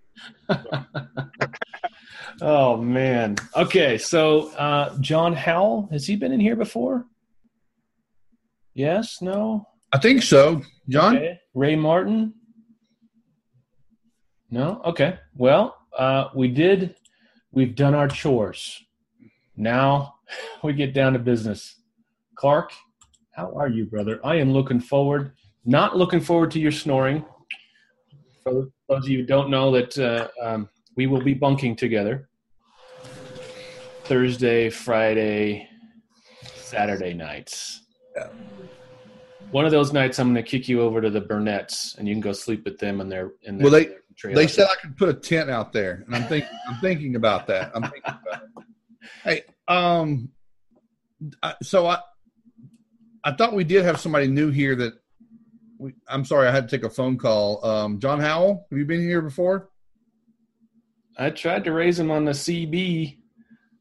[2.41, 3.35] oh man.
[3.55, 3.97] Okay.
[3.97, 7.05] So, uh, John Howell, has he been in here before?
[8.75, 9.65] Yes, no.
[9.93, 10.61] I think so.
[10.89, 11.15] John?
[11.15, 11.39] Okay.
[11.53, 12.33] Ray Martin?
[14.51, 14.81] No?
[14.83, 15.17] Okay.
[15.33, 16.95] Well, uh, we did,
[17.53, 18.83] we've done our chores.
[19.55, 20.15] Now
[20.63, 21.75] we get down to business.
[22.35, 22.73] Clark,
[23.31, 24.19] how are you, brother?
[24.25, 25.31] I am looking forward,
[25.63, 27.23] not looking forward to your snoring.
[28.43, 32.27] For those of you who don't know, that uh, um, we will be bunking together
[34.03, 35.67] Thursday, Friday,
[36.55, 37.85] Saturday nights.
[38.15, 38.27] Yeah.
[39.51, 42.13] One of those nights, I'm going to kick you over to the Burnett's, and you
[42.13, 44.35] can go sleep with them in their in their Well, they- trailer.
[44.35, 47.47] They said I could put a tent out there, and I'm thinking I'm thinking about
[47.47, 47.71] that.
[47.75, 48.65] I'm thinking about it.
[49.23, 50.29] Hey, um,
[51.43, 51.99] I, so I
[53.23, 54.93] I thought we did have somebody new here that
[55.77, 55.93] we.
[56.07, 57.63] I'm sorry, I had to take a phone call.
[57.65, 59.69] Um, John Howell, have you been here before?
[61.17, 63.17] I tried to raise him on the CB.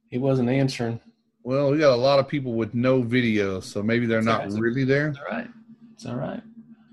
[0.09, 1.01] He wasn't answering.
[1.45, 4.59] Well, we got a lot of people with no video, so maybe they're not That's
[4.59, 5.09] really there.
[5.09, 5.49] It's all right.
[5.93, 6.43] It's all right.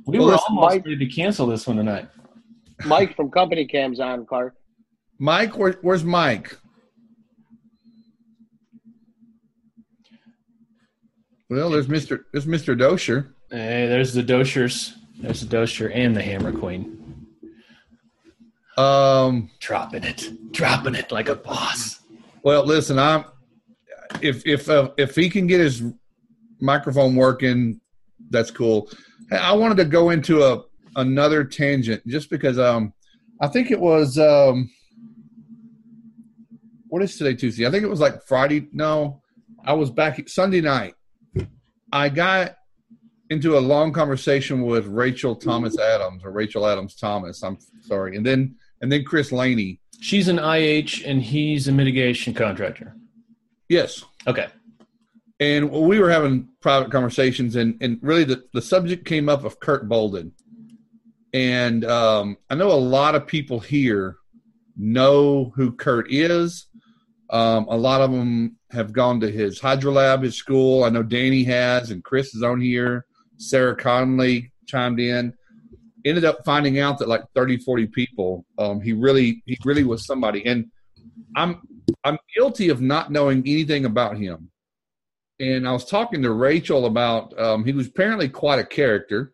[0.05, 2.09] We Well, were listen, almost Mike- ready to cancel this one tonight.
[2.85, 4.55] Mike from CompanyCam's on, Clark.
[5.19, 6.57] Mike, where, where's Mike?
[11.49, 13.35] Well, there's Mister there's Mister Dosher.
[13.51, 14.93] Hey, there's the Doshers.
[15.19, 17.27] There's the Dosher and the Hammer Queen.
[18.77, 20.51] Um, Dropping it.
[20.53, 21.99] Dropping it like a boss.
[22.41, 23.25] Well, listen, I'm
[24.21, 25.83] if if uh, if he can get his
[26.59, 27.79] microphone working,
[28.29, 28.89] that's cool.
[29.31, 30.63] I wanted to go into a
[30.95, 32.93] another tangent just because um
[33.39, 34.69] I think it was um
[36.87, 37.65] what is today Tuesday?
[37.65, 38.67] I think it was like Friday.
[38.73, 39.21] No,
[39.63, 40.93] I was back Sunday night.
[41.93, 42.55] I got
[43.29, 47.41] into a long conversation with Rachel Thomas Adams or Rachel Adams Thomas.
[47.43, 49.79] I'm sorry, and then and then Chris Laney.
[50.01, 52.95] She's an IH and he's a mitigation contractor.
[53.71, 54.47] Yes, Okay.
[55.39, 59.61] and we were having private conversations and, and really the, the subject came up of
[59.61, 60.33] kurt bolden.
[61.33, 64.17] And um, i know a lot of people here
[64.75, 66.67] know who kurt is.
[67.29, 70.83] Um, a lot of them have gone to his hydrolab his school.
[70.83, 73.05] I know danny has and chris is on here.
[73.37, 75.33] Sarah conley chimed in.
[76.03, 80.05] Ended up finding out that like 30 40 people um, he really he really was
[80.05, 80.45] somebody.
[80.45, 80.65] And
[81.37, 81.61] i'm
[82.03, 84.51] i'm guilty of not knowing anything about him
[85.41, 89.33] and I was talking to Rachel about um, he was apparently quite a character.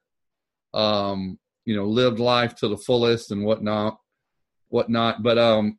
[0.73, 3.99] Um, you know, lived life to the fullest and whatnot,
[4.69, 5.21] whatnot.
[5.21, 5.77] But um,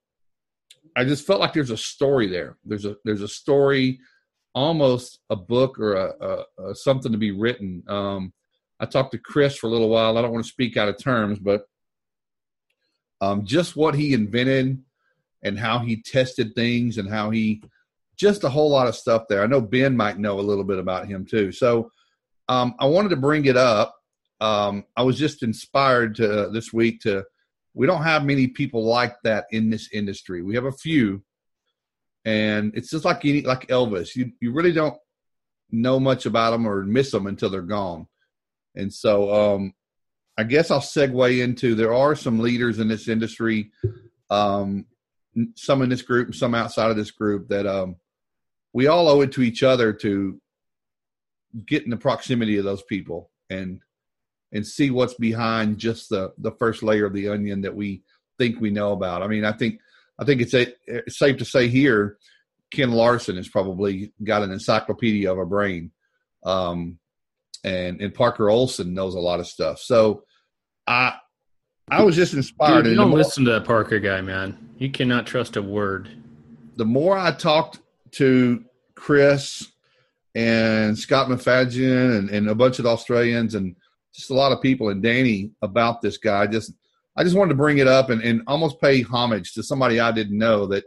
[0.94, 2.58] I just felt like there's a story there.
[2.62, 4.00] There's a there's a story,
[4.54, 7.82] almost a book or a, a, a something to be written.
[7.88, 8.34] Um,
[8.78, 10.18] I talked to Chris for a little while.
[10.18, 11.62] I don't want to speak out of terms, but
[13.22, 14.78] um, just what he invented
[15.42, 17.62] and how he tested things and how he
[18.16, 19.42] just a whole lot of stuff there.
[19.42, 21.52] I know Ben might know a little bit about him too.
[21.52, 21.92] So
[22.48, 23.94] um, I wanted to bring it up.
[24.40, 27.24] Um, I was just inspired to this week to.
[27.74, 30.42] We don't have many people like that in this industry.
[30.42, 31.22] We have a few,
[32.24, 34.16] and it's just like any like Elvis.
[34.16, 34.96] You you really don't
[35.70, 38.08] know much about them or miss them until they're gone.
[38.74, 39.74] And so um,
[40.36, 43.70] I guess I'll segue into there are some leaders in this industry.
[44.30, 44.86] Um,
[45.54, 47.96] some in this group and some outside of this group that um,
[48.72, 50.40] we all owe it to each other to
[51.66, 53.80] get in the proximity of those people and
[54.52, 58.02] and see what's behind just the the first layer of the onion that we
[58.38, 59.22] think we know about.
[59.22, 59.80] I mean, I think
[60.18, 62.18] I think it's, a, it's safe to say here,
[62.72, 65.92] Ken Larson has probably got an encyclopedia of a brain,
[66.44, 66.98] um,
[67.64, 69.78] and and Parker Olson knows a lot of stuff.
[69.78, 70.24] So
[70.86, 71.14] I
[71.90, 72.82] I was just inspired.
[72.82, 74.67] Dude, you don't more- listen to that Parker guy, man.
[74.78, 76.08] You cannot trust a word.
[76.76, 77.80] the more I talked
[78.12, 78.64] to
[78.94, 79.72] Chris
[80.36, 83.74] and Scott Mafadjian and, and a bunch of Australians and
[84.14, 86.72] just a lot of people and Danny about this guy, just
[87.16, 90.12] I just wanted to bring it up and, and almost pay homage to somebody I
[90.12, 90.84] didn't know that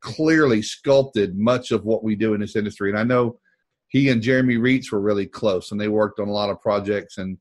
[0.00, 2.90] clearly sculpted much of what we do in this industry.
[2.90, 3.40] And I know
[3.88, 7.18] he and Jeremy Reitz were really close and they worked on a lot of projects
[7.18, 7.38] and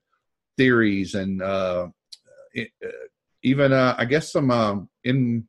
[0.57, 1.89] theories and uh,
[2.53, 2.89] it, uh,
[3.43, 5.47] even uh, I guess some um, in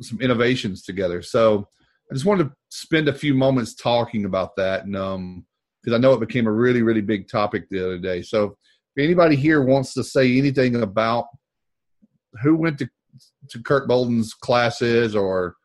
[0.00, 1.22] some innovations together.
[1.22, 1.68] So
[2.10, 5.46] I just wanted to spend a few moments talking about that, and um,
[5.82, 8.22] because I know it became a really, really big topic the other day.
[8.22, 8.56] So
[8.94, 11.26] if anybody here wants to say anything about
[12.42, 12.88] who went to
[13.50, 15.56] to Kurt Bolden's classes, or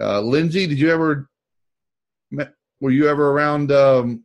[0.00, 1.28] uh, Lindsay, did you ever
[2.80, 4.24] were you ever around um,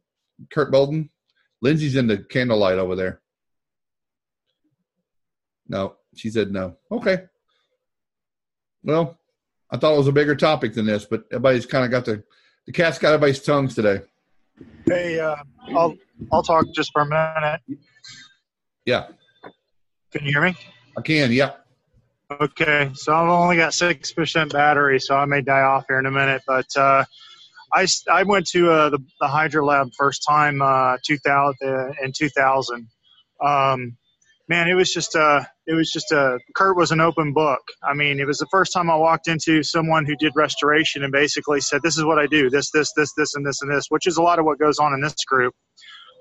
[0.51, 1.09] Kurt Bolden?
[1.61, 3.21] Lindsay's in the candlelight over there.
[5.67, 6.75] No, she said no.
[6.91, 7.23] Okay.
[8.83, 9.17] Well,
[9.69, 12.23] I thought it was a bigger topic than this, but everybody's kind of got the
[12.65, 14.01] the cat's got everybody's tongues today.
[14.85, 15.35] Hey, uh,
[15.75, 15.95] I'll
[16.31, 17.61] I'll talk just for a minute.
[18.85, 19.07] Yeah,
[20.11, 20.55] Can you hear me?
[20.97, 21.31] I can.
[21.31, 21.51] Yeah.
[22.41, 26.05] Okay, so I've only got six percent battery, so I may die off here in
[26.05, 26.41] a minute.
[26.45, 27.05] But uh,
[27.73, 32.11] I, I went to uh, the, the Hydro Lab first time uh, 2000 uh, in
[32.11, 32.87] 2000.
[33.41, 33.97] Um,
[34.47, 37.59] man, it was just uh, it was just a Kurt was an open book.
[37.83, 41.11] I mean, it was the first time I walked into someone who did restoration and
[41.11, 42.49] basically said, "This is what I do.
[42.49, 44.79] This, this, this, this, and this, and this," which is a lot of what goes
[44.79, 45.53] on in this group.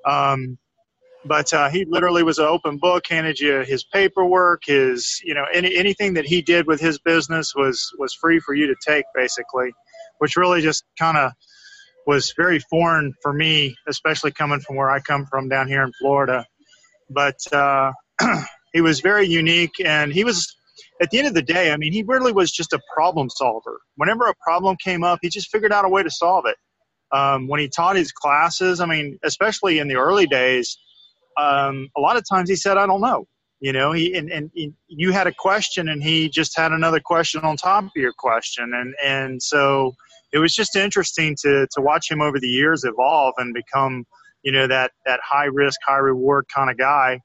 [0.05, 0.59] Um,
[1.25, 5.45] but uh, he literally was an open book handed you his paperwork his you know
[5.53, 9.05] any, anything that he did with his business was was free for you to take
[9.15, 9.73] basically
[10.19, 11.33] which really just kind of
[12.07, 15.91] was very foreign for me especially coming from where i come from down here in
[16.01, 16.45] florida
[17.11, 17.91] but uh,
[18.77, 20.55] he was very unique and he was
[21.01, 23.81] at the end of the day i mean he really was just a problem solver
[23.97, 26.57] whenever a problem came up he just figured out a way to solve it
[27.17, 30.79] um, when he taught his classes i mean especially in the early days
[31.37, 33.27] um, a lot of times he said, I don't know.
[33.61, 37.01] You know, he and, and, and you had a question and he just had another
[37.01, 38.73] question on top of your question.
[38.75, 39.95] And, and so
[40.33, 44.05] it was just interesting to, to watch him over the years evolve and become,
[44.43, 47.19] you know, that, that high risk, high reward kind of guy.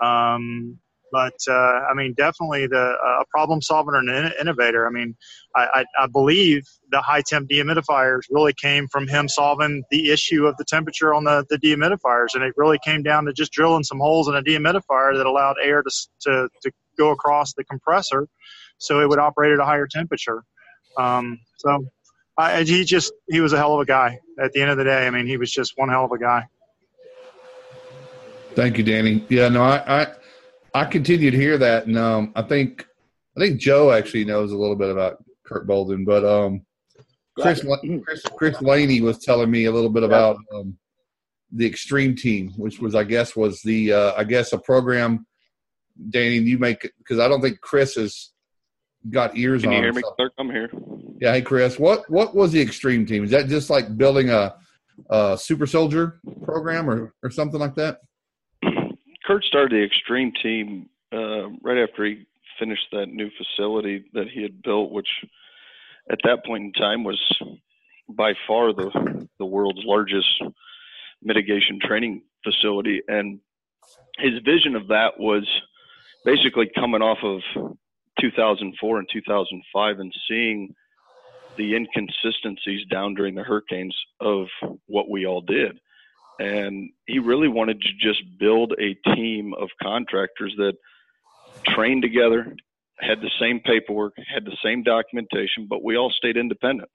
[0.00, 0.78] Um,
[1.14, 1.52] but uh,
[1.88, 4.84] I mean, definitely the uh, a problem solver and an innovator.
[4.84, 5.14] I mean,
[5.54, 10.44] I, I, I believe the high temp dehumidifiers really came from him solving the issue
[10.46, 13.84] of the temperature on the, the dehumidifiers, and it really came down to just drilling
[13.84, 15.90] some holes in a dehumidifier that allowed air to
[16.22, 18.26] to, to go across the compressor,
[18.78, 20.42] so it would operate at a higher temperature.
[20.98, 21.86] Um, so
[22.36, 24.18] I, he just he was a hell of a guy.
[24.42, 26.18] At the end of the day, I mean, he was just one hell of a
[26.18, 26.48] guy.
[28.56, 29.24] Thank you, Danny.
[29.28, 30.06] Yeah, no, I, I,
[30.74, 32.84] I continue to hear that, and um, I think,
[33.36, 36.66] I think Joe actually knows a little bit about Kurt Bolden, but um,
[37.38, 40.76] Chris, La- Chris, Chris Laney was telling me a little bit about um,
[41.52, 45.26] the Extreme Team, which was, I guess, was the, uh, I guess, a program.
[46.10, 48.32] Danny, you make because I don't think Chris has
[49.10, 49.76] got ears Can on.
[49.76, 50.16] you hear or me, something.
[50.16, 50.32] Clark?
[50.38, 50.70] I'm here.
[51.20, 53.22] Yeah, hey Chris, what what was the Extreme Team?
[53.22, 54.56] Is that just like building a,
[55.08, 57.98] a super soldier program or or something like that?
[59.24, 62.26] Kurt started the extreme team uh, right after he
[62.58, 65.08] finished that new facility that he had built, which
[66.10, 67.20] at that point in time was
[68.08, 70.42] by far the the world's largest
[71.22, 73.00] mitigation training facility.
[73.08, 73.40] And
[74.18, 75.48] his vision of that was
[76.24, 77.40] basically coming off of
[78.20, 80.74] 2004 and 2005 and seeing
[81.56, 84.46] the inconsistencies down during the hurricanes of
[84.86, 85.78] what we all did
[86.38, 90.74] and he really wanted to just build a team of contractors that
[91.66, 92.56] trained together,
[92.98, 96.88] had the same paperwork, had the same documentation, but we all stayed independent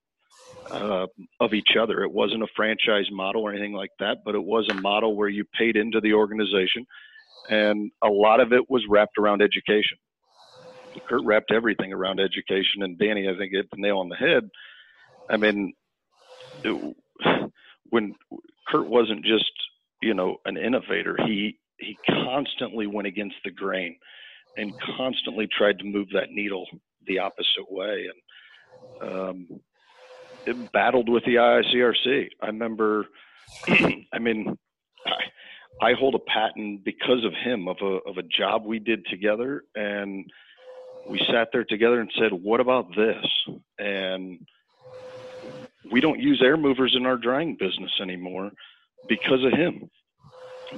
[0.72, 1.08] uh,
[1.40, 2.04] of each other.
[2.04, 5.30] It wasn't a franchise model or anything like that, but it was a model where
[5.30, 6.86] you paid into the organization,
[7.50, 9.98] and a lot of it was wrapped around education.
[11.08, 14.50] Kurt wrapped everything around education, and Danny, I think, hit the nail on the head.
[15.30, 15.74] I mean,
[16.64, 16.96] it,
[17.90, 18.16] when
[18.68, 19.52] Kurt wasn't just
[20.02, 21.18] you know an innovator.
[21.26, 23.98] He he constantly went against the grain
[24.58, 26.66] and constantly tried to move that needle
[27.08, 28.22] the opposite way and
[29.02, 29.48] um,
[30.46, 32.30] it battled with the IICRC.
[32.42, 33.06] I remember,
[33.68, 34.58] I mean,
[35.06, 39.06] I, I hold a patent because of him of a of a job we did
[39.08, 40.26] together, and
[41.08, 43.26] we sat there together and said, "What about this?"
[43.78, 44.40] and
[45.92, 48.52] we don't use air movers in our drying business anymore
[49.08, 49.90] because of him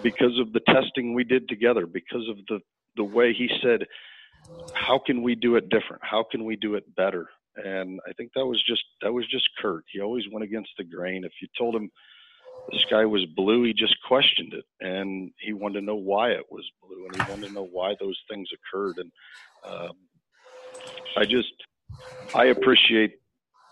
[0.04, 2.60] because of the testing we did together because of the
[2.96, 3.86] the way he said
[4.74, 6.02] how can we do it different?
[6.04, 7.28] How can we do it better?
[7.58, 9.84] And i think that was just that was just kurt.
[9.92, 11.26] He always went against the grain.
[11.26, 11.90] If you told him
[12.72, 16.46] the sky was blue he just questioned it and he wanted to know why it
[16.50, 18.98] was blue and he wanted to know why those things occurred.
[19.00, 19.12] And
[19.66, 19.98] um,
[21.18, 21.54] i just
[22.34, 23.21] i appreciate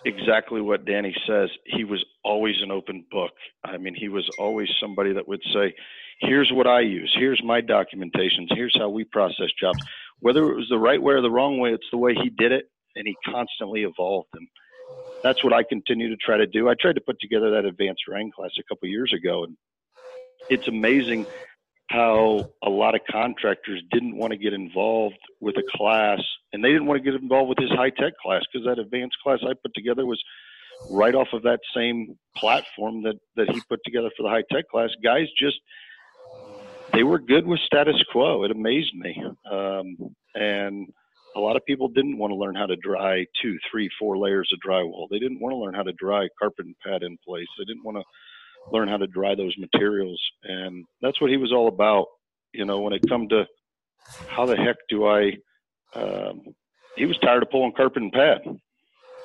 [0.06, 1.50] exactly what Danny says.
[1.66, 3.32] He was always an open book.
[3.64, 5.74] I mean, he was always somebody that would say,
[6.20, 7.14] "Here's what I use.
[7.18, 8.48] Here's my documentations.
[8.50, 9.80] Here's how we process jobs."
[10.20, 12.52] Whether it was the right way or the wrong way, it's the way he did
[12.52, 14.30] it, and he constantly evolved.
[14.34, 14.48] And
[15.24, 16.70] that's what I continue to try to do.
[16.70, 19.58] I tried to put together that advanced rank class a couple years ago, and
[20.50, 21.26] it's amazing
[21.90, 26.22] how a lot of contractors didn't want to get involved with a class
[26.54, 29.18] and they didn't want to get involved with his high tech class because that advanced
[29.24, 30.22] class I put together was
[30.90, 34.70] right off of that same platform that that he put together for the high tech
[34.70, 34.90] class.
[35.04, 35.58] Guys just
[36.94, 38.44] they were good with status quo.
[38.44, 39.22] It amazed me,
[39.52, 39.98] um,
[40.36, 40.88] and
[41.36, 44.50] a lot of people didn't want to learn how to dry two, three, four layers
[44.54, 45.08] of drywall.
[45.10, 47.48] They didn't want to learn how to dry carpet and pad in place.
[47.58, 48.04] They didn't want to
[48.72, 50.22] learn how to dry those materials.
[50.44, 52.08] And that's what he was all about.
[52.54, 53.46] You know, when it come to
[54.28, 55.34] how the heck do I,
[55.94, 56.42] um,
[56.96, 58.42] he was tired of pulling carpet and pad.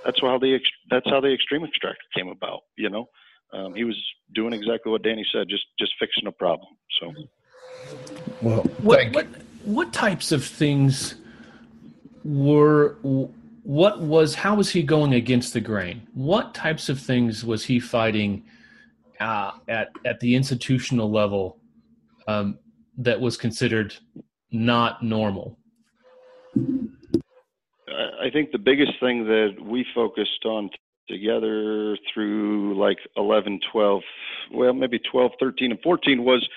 [0.04, 0.58] That's how the
[0.90, 2.60] that's how the extreme extractor came about.
[2.76, 3.06] You know,
[3.52, 3.96] um, he was
[4.34, 6.68] doing exactly what Danny said, just just fixing a problem.
[7.00, 7.12] So,
[8.42, 9.26] well, what, what,
[9.64, 11.14] what types of things
[12.22, 12.96] were
[13.64, 16.06] what was how was he going against the grain?
[16.12, 18.44] What types of things was he fighting
[19.24, 21.58] uh, at at the institutional level
[22.28, 22.58] um,
[22.98, 23.94] that was considered
[24.52, 25.58] not normal?
[26.56, 30.70] I think the biggest thing that we focused on
[31.08, 34.02] together through like 11, 12,
[34.52, 36.48] well, maybe 12, 13, and 14 was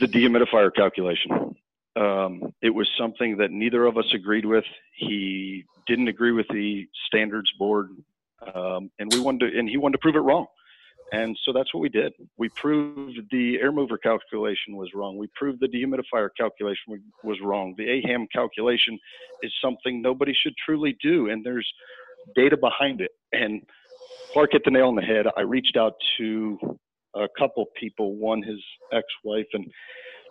[0.00, 1.54] the dehumidifier calculation.
[1.96, 4.64] Um, it was something that neither of us agreed with.
[4.96, 7.90] He didn't agree with the standards board,
[8.54, 10.46] um, and we wanted to, and he wanted to prove it wrong.
[11.12, 12.12] And so that's what we did.
[12.38, 15.16] We proved the air mover calculation was wrong.
[15.16, 17.74] We proved the dehumidifier calculation was wrong.
[17.76, 18.98] The AHAM calculation
[19.42, 21.70] is something nobody should truly do, and there's
[22.34, 23.10] data behind it.
[23.32, 23.62] And
[24.32, 25.26] Clark hit the nail on the head.
[25.36, 26.58] I reached out to
[27.14, 28.60] a couple people, one his
[28.92, 29.70] ex-wife, and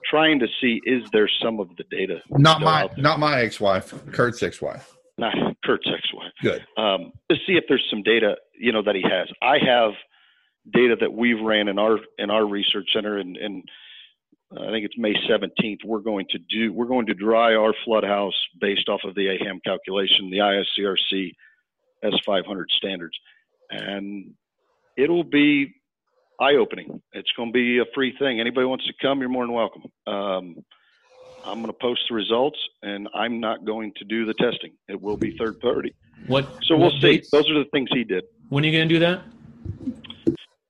[0.09, 2.19] trying to see is there some of the data.
[2.31, 4.93] Not my, not my ex-wife, Kurt's ex-wife.
[5.17, 6.31] Not Kurt's ex-wife.
[6.41, 6.65] Good.
[6.77, 9.29] Um, to see if there's some data, you know, that he has.
[9.41, 9.91] I have
[10.71, 13.63] data that we've ran in our in our research center, and, and
[14.51, 15.83] I think it's May 17th.
[15.85, 19.27] We're going to do we're going to dry our flood house based off of the
[19.27, 21.31] AHAM calculation, the IICRC
[22.03, 23.17] S500 standards,
[23.69, 24.33] and
[24.97, 25.73] it'll be
[26.39, 27.01] eye opening.
[27.13, 28.39] It's going to be a free thing.
[28.39, 29.83] Anybody wants to come, you're more than welcome.
[30.07, 30.63] Um,
[31.45, 34.71] I'm going to post the results, and I'm not going to do the testing.
[34.87, 35.93] It will be third party.
[36.27, 36.47] What?
[36.63, 36.99] So we'll what see.
[36.99, 37.29] dates?
[37.31, 38.23] Those are the things he did.
[38.49, 39.23] When are you going to do that?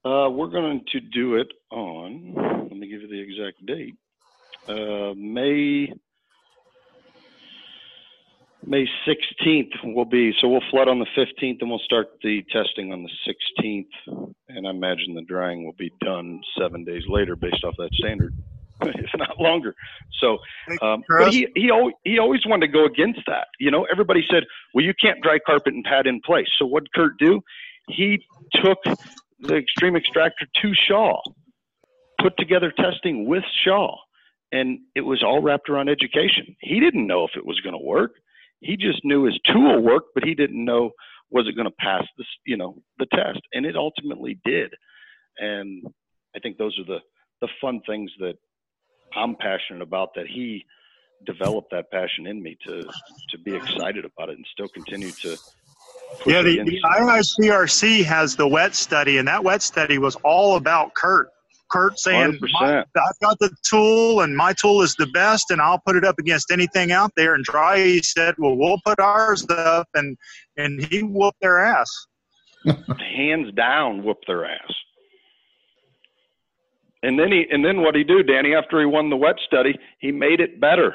[0.04, 2.34] Uh, we're going to do it on.
[2.68, 3.94] Let me give you the exact date.
[4.68, 5.92] Uh, May
[8.66, 12.92] May 16th will be so we'll flood on the 15th and we'll start the testing
[12.92, 17.62] on the 16th and I imagine the drying will be done seven days later based
[17.62, 18.34] off that standard
[18.80, 19.74] if not longer
[20.18, 20.38] so
[20.80, 24.24] um, but he he always, he always wanted to go against that you know everybody
[24.30, 27.42] said well you can't dry carpet and pad in place so what did Kurt do
[27.88, 28.24] he
[28.62, 28.78] took
[29.46, 31.20] the extreme extractor to Shaw
[32.20, 33.96] put together testing with Shaw
[34.52, 37.84] and it was all wrapped around education he didn't know if it was going to
[37.84, 38.12] work
[38.64, 40.90] he just knew his tool worked, but he didn't know
[41.30, 44.72] was it going to pass this, you know, the test, and it ultimately did.
[45.38, 45.84] And
[46.34, 47.00] I think those are the
[47.40, 48.34] the fun things that
[49.14, 50.10] I'm passionate about.
[50.14, 50.64] That he
[51.26, 52.82] developed that passion in me to
[53.30, 55.36] to be excited about it and still continue to.
[56.26, 56.80] Yeah, the, the.
[56.82, 61.28] IICRC has the wet study, and that wet study was all about Kurt.
[61.70, 65.96] Kurt saying, I've got the tool, and my tool is the best, and I'll put
[65.96, 67.34] it up against anything out there.
[67.34, 70.16] And Dry, he said, well, we'll put ours up, and,
[70.56, 71.90] and he whooped their ass.
[73.16, 74.72] hands down whooped their ass.
[77.02, 78.54] And then he and then what he do, Danny?
[78.54, 80.94] After he won the wet study, he made it better.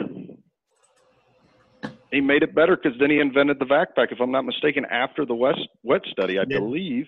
[2.11, 4.85] He made it better because then he invented the vac pack, if I'm not mistaken,
[4.85, 6.59] after the west wet study, I Yeah.
[6.59, 7.07] believe.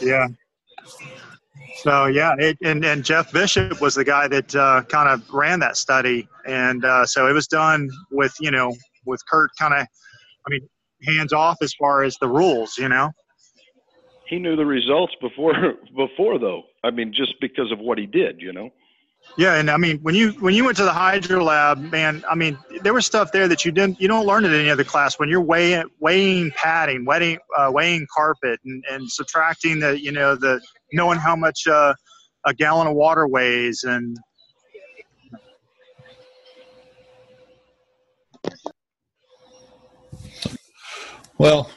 [0.00, 0.28] Yeah.
[1.82, 5.58] So yeah, it, and and Jeff Bishop was the guy that uh, kind of ran
[5.60, 8.72] that study, and uh, so it was done with you know
[9.06, 9.86] with Kurt kind of,
[10.46, 10.68] I mean,
[11.04, 13.10] hands off as far as the rules, you know.
[14.28, 15.54] He knew the results before
[15.96, 16.62] before though.
[16.84, 18.70] I mean, just because of what he did, you know.
[19.38, 22.34] Yeah, and I mean when you when you went to the hydro lab, man, I
[22.34, 25.18] mean there was stuff there that you didn't you don't learn in any other class
[25.18, 30.36] when you're weighing weighing padding, weighing uh, weighing carpet, and, and subtracting the you know
[30.36, 30.60] the
[30.92, 31.94] knowing how much uh,
[32.44, 34.18] a gallon of water weighs, and
[41.42, 41.68] Well,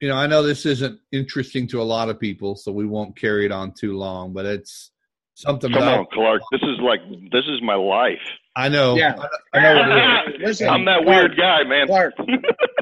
[0.00, 3.16] you know, I know this isn't interesting to a lot of people, so we won't
[3.16, 4.32] carry it on too long.
[4.32, 4.91] But it's
[5.34, 5.72] something.
[5.72, 6.42] Come that on, Clark.
[6.50, 8.18] This is like this is my life.
[8.56, 8.96] I know.
[8.96, 9.14] Yeah.
[9.52, 9.74] I know.
[9.76, 10.40] What it is.
[10.46, 11.86] Listen, I'm that Clark, weird guy, man.
[11.86, 12.14] Clark,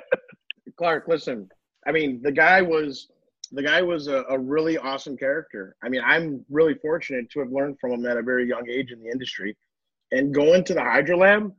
[0.76, 1.48] Clark, listen.
[1.86, 3.08] I mean, the guy was
[3.52, 5.76] the guy was a, a really awesome character.
[5.82, 8.90] I mean, I'm really fortunate to have learned from him at a very young age
[8.92, 9.56] in the industry,
[10.12, 11.52] and going to the Hydro Lab,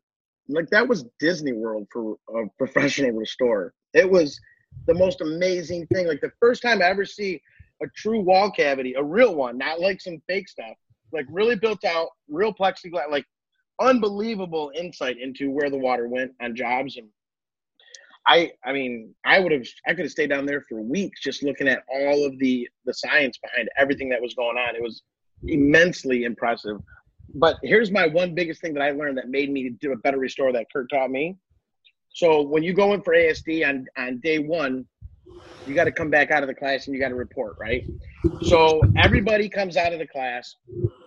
[0.47, 3.73] like that was Disney World for a professional restorer.
[3.93, 4.39] It was
[4.87, 6.07] the most amazing thing.
[6.07, 7.41] Like the first time I ever see
[7.81, 10.75] a true wall cavity, a real one, not like some fake stuff,
[11.11, 13.25] like really built out, real plexiglass, like
[13.79, 17.07] unbelievable insight into where the water went on jobs and
[18.27, 21.43] I I mean I would have I could have stayed down there for weeks just
[21.43, 24.75] looking at all of the the science behind everything that was going on.
[24.75, 25.01] It was
[25.43, 26.77] immensely impressive.
[27.33, 30.19] But here's my one biggest thing that I learned that made me do a better
[30.19, 31.37] restore that Kurt taught me.
[32.13, 34.85] So when you go in for ASD on on day one,
[35.65, 37.85] you got to come back out of the class and you got to report, right?
[38.43, 40.55] So everybody comes out of the class,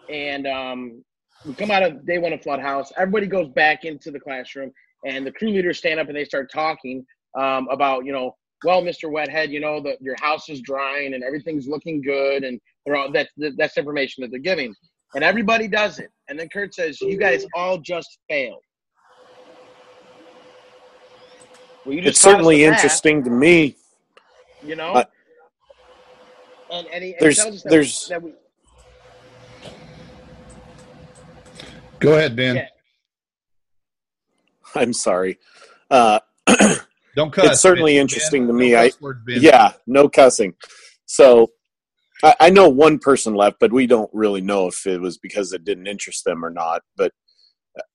[0.08, 1.04] and um,
[1.44, 2.92] we come out of day one of Flood House.
[2.96, 4.72] Everybody goes back into the classroom,
[5.04, 7.04] and the crew leaders stand up and they start talking
[7.38, 9.12] um, about, you know, well, Mr.
[9.12, 13.12] Wethead, you know that your house is drying and everything's looking good, and they're all
[13.12, 14.74] that's that's information that they're giving,
[15.14, 16.10] and everybody does it.
[16.28, 18.62] And then Kurt says, "You guys all just failed."
[21.84, 23.76] Well, you just It's certainly interesting to me.
[24.64, 24.92] You know.
[24.94, 25.04] Uh,
[26.72, 28.32] and, and he, and there's- that there's- we, that we,
[32.00, 32.56] Go ahead, Ben.
[32.56, 32.68] Yeah.
[34.74, 35.38] I'm sorry.
[35.90, 36.18] Uh,
[37.16, 37.52] Don't cuss.
[37.52, 38.02] it's certainly Ben.
[38.02, 38.76] interesting to No me.
[38.76, 39.40] I cuss words, Ben.
[39.40, 40.54] yeah, no cussing.
[41.06, 41.52] So
[42.22, 45.52] I, I know one person left, but we don't really know if it was because
[45.52, 46.82] it didn't interest them or not.
[46.96, 47.12] But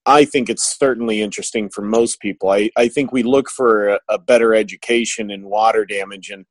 [0.05, 2.49] I think it's certainly interesting for most people.
[2.49, 6.45] I, I think we look for a, a better education in water damage, and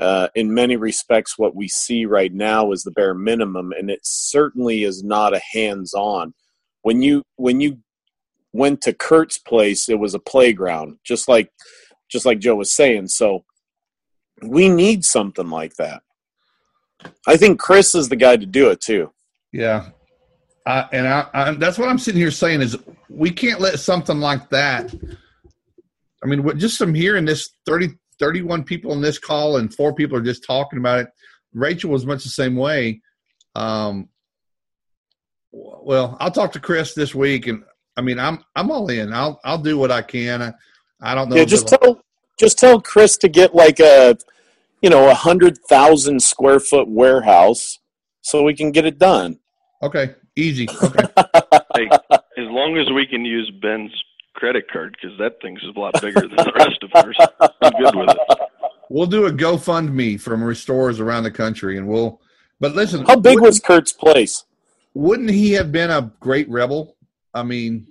[0.00, 4.00] uh, in many respects, what we see right now is the bare minimum, and it
[4.02, 6.34] certainly is not a hands-on.
[6.82, 7.78] When you when you
[8.52, 11.50] went to Kurt's place, it was a playground, just like
[12.08, 13.08] just like Joe was saying.
[13.08, 13.44] So
[14.42, 16.02] we need something like that.
[17.26, 19.12] I think Chris is the guy to do it too.
[19.52, 19.90] Yeah.
[20.66, 22.76] I, and I, I, that's what I'm sitting here saying is
[23.08, 24.92] we can't let something like that.
[26.22, 29.94] I mean, what, just from hearing this 30, 31 people in this call and four
[29.94, 31.08] people are just talking about it.
[31.54, 33.00] Rachel was much the same way.
[33.54, 34.08] Um,
[35.52, 37.62] well, I'll talk to Chris this week, and
[37.96, 39.12] I mean, I'm I'm all in.
[39.12, 40.42] I'll I'll do what I can.
[40.42, 40.52] I,
[41.00, 41.36] I don't know.
[41.36, 42.02] Yeah, just tell
[42.38, 44.16] just tell Chris to get like a
[44.82, 47.78] you know a hundred thousand square foot warehouse
[48.20, 49.38] so we can get it done.
[49.82, 50.68] okay, easy.
[50.82, 51.04] Okay,
[51.74, 51.88] Hey,
[52.38, 53.92] as long as we can use Ben's
[54.34, 57.16] credit card, because that thing's a lot bigger than the rest of ours.
[57.60, 58.38] I'm good with it.
[58.88, 62.20] we'll do a GoFundMe from restorers around the country, and we'll.
[62.60, 64.44] But listen, How big was Kurt's place?
[64.94, 66.96] wouldn't he have been a great rebel?
[67.34, 67.86] I mean,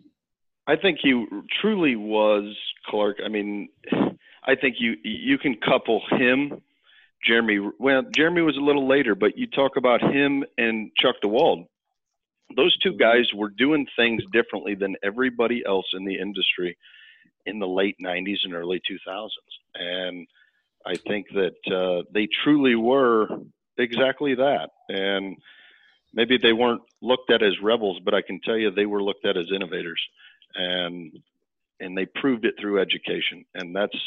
[0.65, 1.25] I think he
[1.61, 2.55] truly was
[2.87, 3.17] Clark.
[3.23, 3.69] I mean,
[4.43, 6.59] I think you you can couple him,
[7.23, 7.59] Jeremy.
[7.77, 11.67] Well, Jeremy was a little later, but you talk about him and Chuck DeWald.
[12.55, 16.77] Those two guys were doing things differently than everybody else in the industry
[17.45, 19.29] in the late '90s and early 2000s,
[19.75, 20.27] and
[20.85, 23.27] I think that uh, they truly were
[23.77, 24.69] exactly that.
[24.89, 25.37] And
[26.13, 29.25] maybe they weren't looked at as rebels, but I can tell you they were looked
[29.25, 30.01] at as innovators,
[30.55, 31.11] and
[31.79, 33.97] and they proved it through education, and that's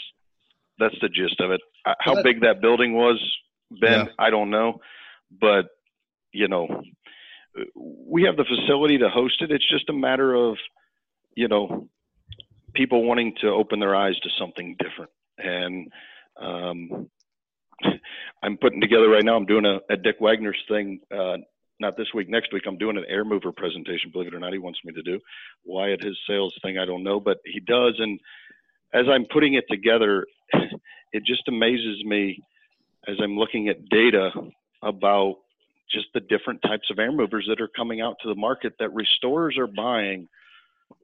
[0.78, 1.60] that's the gist of it.
[1.84, 3.20] Uh, How big that building was,
[3.70, 4.12] Ben, Yeah.
[4.18, 4.80] I don't know,
[5.40, 5.66] but
[6.32, 6.82] you know,
[7.74, 9.50] we have the facility to host it.
[9.50, 10.56] It's just a matter of
[11.34, 11.88] you know
[12.74, 15.88] people wanting to open their eyes to something different, and
[16.40, 17.10] um,
[18.42, 19.36] I'm putting together right now.
[19.36, 21.00] I'm doing a, a Dick Wagner's thing.
[21.10, 21.38] Uh,
[21.80, 22.64] not this week, next week.
[22.66, 24.10] I'm doing an air mover presentation.
[24.12, 25.20] Believe it or not, he wants me to do.
[25.62, 27.94] Why at his sales thing, I don't know, but he does.
[27.98, 28.18] And
[28.92, 30.26] as I'm putting it together,
[31.12, 32.42] it just amazes me
[33.06, 34.30] as I'm looking at data
[34.82, 35.36] about
[35.90, 38.92] just the different types of air movers that are coming out to the market that
[38.94, 40.28] restorers are buying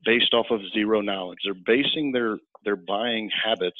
[0.04, 1.38] based off of zero knowledge.
[1.44, 3.78] They're basing their their buying habits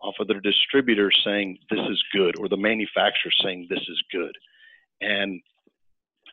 [0.00, 4.36] off of their distributor saying this is good or the manufacturer saying this is good.
[5.00, 5.40] And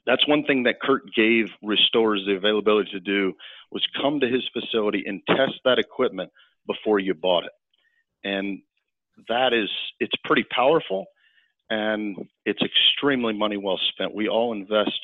[0.05, 3.34] that's one thing that Kurt gave restorers the availability to do
[3.72, 6.32] was come to his facility and test that equipment
[6.65, 7.51] before you bought it.
[8.24, 8.61] And
[9.30, 9.69] that is
[9.99, 11.05] it's pretty powerful
[11.72, 14.13] and it's extremely money well spent.
[14.13, 14.99] We all invest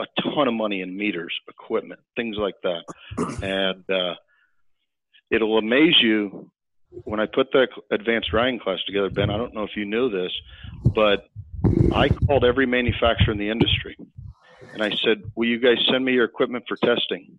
[0.00, 2.84] a ton of money in meters, equipment, things like that.
[3.42, 4.14] And uh,
[5.30, 6.50] it'll amaze you
[6.90, 9.28] when I put the advanced drying class together, Ben.
[9.28, 10.32] I don't know if you knew this,
[10.94, 11.28] but
[11.92, 13.96] I called every manufacturer in the industry
[14.72, 17.38] and I said, Will you guys send me your equipment for testing?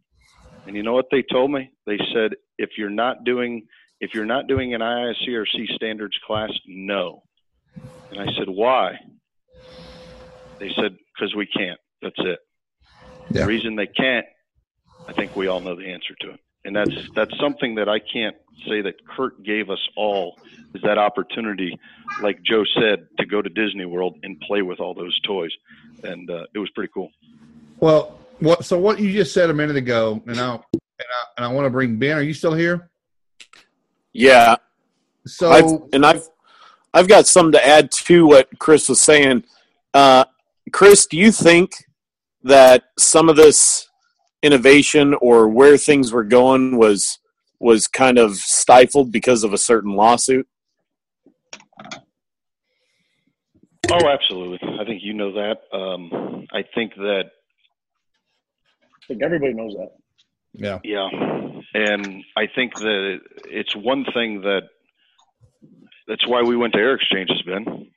[0.67, 1.71] And you know what they told me?
[1.85, 3.67] They said, if you're not doing
[4.01, 7.23] if you're not doing an IICRC standards class, no.
[8.11, 8.99] And I said, why?
[10.59, 11.79] They said, because we can't.
[12.01, 12.39] That's it.
[13.31, 13.41] Yeah.
[13.41, 14.25] The reason they can't,
[15.07, 16.39] I think we all know the answer to it.
[16.63, 18.35] And that's that's something that I can't
[18.67, 20.39] say that Kurt gave us all
[20.73, 21.79] is that opportunity,
[22.23, 25.51] like Joe said, to go to Disney World and play with all those toys,
[26.03, 27.11] and uh, it was pretty cool.
[27.77, 28.65] well, what?
[28.65, 31.65] So what you just said a minute ago, and I and I, and I want
[31.67, 32.17] to bring Ben.
[32.17, 32.89] Are you still here?
[34.11, 34.55] Yeah,
[35.27, 36.27] So I've, and I've
[36.95, 39.43] I've got some to add to what Chris was saying.
[39.93, 40.23] Uh,
[40.71, 41.73] Chris, do you think
[42.43, 43.89] that some of this
[44.41, 47.19] innovation or where things were going was
[47.59, 50.47] was kind of stifled because of a certain lawsuit?
[53.91, 54.59] Oh, absolutely.
[54.79, 55.57] I think you know that.
[55.77, 57.25] Um, I think that
[58.83, 59.91] I think everybody knows that.
[60.53, 61.09] yeah, Yeah,
[61.73, 63.19] and I think that
[63.49, 64.69] it's one thing that
[66.07, 67.91] that's why we went to air exchanges, Ben.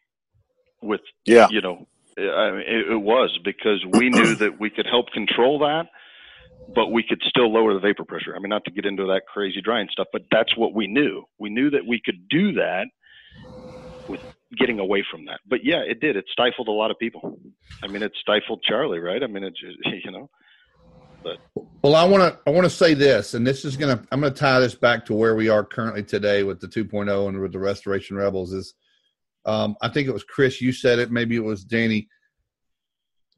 [0.82, 1.48] With Yeah.
[1.50, 1.86] you know,
[2.16, 5.86] I mean, it, it was because we knew that we could help control that,
[6.74, 8.34] but we could still lower the vapor pressure.
[8.36, 11.24] I mean, not to get into that crazy drying stuff, but that's what we knew.
[11.38, 12.86] We knew that we could do that
[14.08, 14.20] with
[14.56, 15.40] getting away from that.
[15.46, 16.16] But yeah, it did.
[16.16, 17.38] It stifled a lot of people.
[17.82, 19.22] I mean, it stifled Charlie, right?
[19.22, 19.54] I mean, it
[20.04, 20.30] you know.
[21.82, 24.34] Well, I want to I want to say this, and this is gonna I'm gonna
[24.34, 27.58] tie this back to where we are currently today with the 2.0 and with the
[27.58, 28.52] Restoration Rebels.
[28.52, 28.74] Is
[29.44, 32.08] um, I think it was Chris you said it, maybe it was Danny.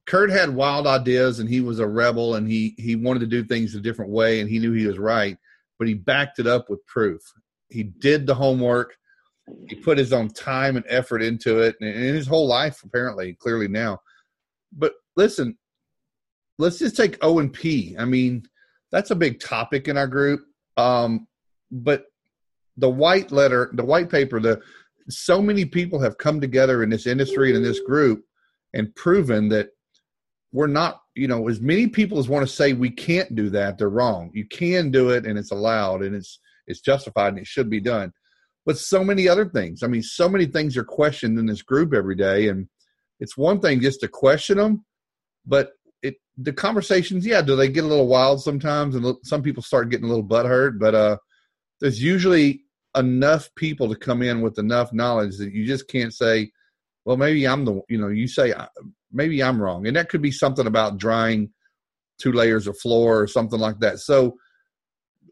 [0.06, 3.44] Kurt had wild ideas, and he was a rebel, and he he wanted to do
[3.44, 5.36] things a different way, and he knew he was right,
[5.78, 7.20] but he backed it up with proof.
[7.68, 8.96] He did the homework.
[9.68, 13.34] He put his own time and effort into it, and in his whole life, apparently,
[13.34, 14.00] clearly now.
[14.72, 15.56] But listen,
[16.61, 17.96] let's just take O and P.
[17.98, 18.44] I mean,
[18.92, 20.42] that's a big topic in our group.
[20.76, 21.26] Um,
[21.70, 22.04] but
[22.76, 24.61] the white letter, the white paper, the
[25.08, 28.24] so many people have come together in this industry and in this group
[28.74, 29.70] and proven that
[30.52, 33.78] we're not, you know, as many people as want to say we can't do that,
[33.78, 34.30] they're wrong.
[34.34, 37.80] You can do it and it's allowed and it's it's justified and it should be
[37.80, 38.12] done.
[38.66, 39.82] But so many other things.
[39.82, 42.48] I mean, so many things are questioned in this group every day.
[42.48, 42.68] And
[43.18, 44.84] it's one thing just to question them,
[45.46, 45.72] but
[46.43, 50.07] the conversations, yeah, do they get a little wild sometimes, and some people start getting
[50.07, 50.78] a little butthurt.
[50.78, 51.16] But uh,
[51.80, 52.62] there's usually
[52.97, 56.51] enough people to come in with enough knowledge that you just can't say,
[57.05, 58.55] well, maybe I'm the you know you say
[59.12, 61.51] maybe I'm wrong, and that could be something about drying
[62.18, 63.99] two layers of floor or something like that.
[63.99, 64.36] So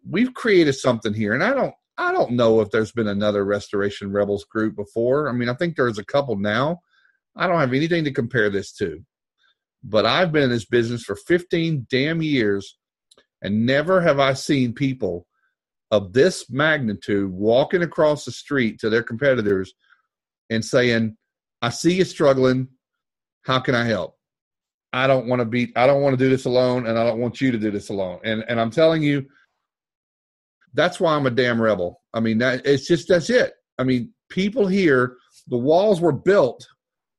[0.08, 4.12] we've created something here, and I don't I don't know if there's been another Restoration
[4.12, 5.28] Rebels group before.
[5.28, 6.80] I mean, I think there's a couple now.
[7.36, 9.04] I don't have anything to compare this to
[9.82, 12.76] but I've been in this business for 15 damn years
[13.42, 15.26] and never have I seen people
[15.90, 19.72] of this magnitude walking across the street to their competitors
[20.50, 21.16] and saying,
[21.62, 22.68] I see you struggling.
[23.42, 24.14] How can I help?
[24.92, 27.20] I don't want to be I don't want to do this alone and I don't
[27.20, 28.20] want you to do this alone.
[28.24, 29.26] And and I'm telling you
[30.74, 32.00] that's why I'm a damn rebel.
[32.14, 33.52] I mean that it's just that's it.
[33.78, 35.16] I mean people here
[35.48, 36.66] the walls were built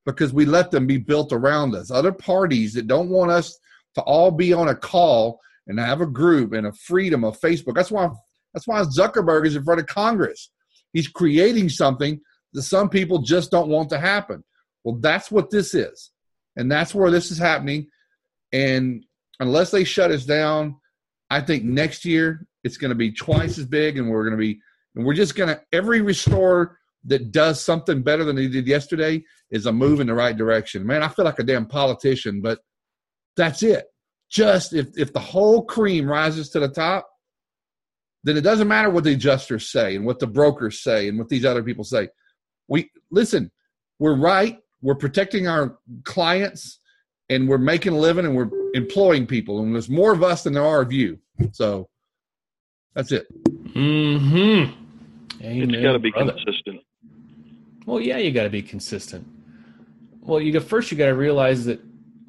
[0.06, 1.92] because we let them be built around us.
[1.92, 3.58] Other parties that don't want us
[3.96, 7.76] to all be on a call and have a group and a freedom of Facebook.
[7.76, 8.10] That's why
[8.54, 10.52] that's why Zuckerberg is in front of Congress.
[10.94, 12.20] He's creating something
[12.54, 14.44] that some people just don't want to happen.
[14.84, 16.12] Well, that's what this is.
[16.56, 17.88] And that's where this is happening.
[18.52, 19.06] And
[19.40, 20.78] unless they shut us down,
[21.30, 24.38] I think next year it's going to be twice as big and we're going to
[24.38, 24.60] be
[24.96, 29.24] and we're just going to every restorer that does something better than they did yesterday
[29.52, 30.86] is a move in the right direction.
[30.86, 32.60] Man, I feel like a damn politician, but
[33.38, 33.86] that's it.
[34.30, 37.10] Just if if the whole cream rises to the top,
[38.24, 41.30] then it doesn't matter what the adjusters say and what the brokers say and what
[41.30, 42.10] these other people say.
[42.68, 43.52] We listen,
[43.98, 46.80] we're right, we're protecting our clients
[47.30, 50.54] and we're making a living and we're employing people and there's more of us than
[50.54, 51.20] there are of you.
[51.54, 51.90] So
[52.94, 53.28] that's it.
[53.48, 54.74] Mm-hmm.
[55.40, 56.82] it's got to be consistent.
[57.90, 59.28] Well, yeah, you got to be consistent.
[60.22, 61.82] Well, you first you got to realize that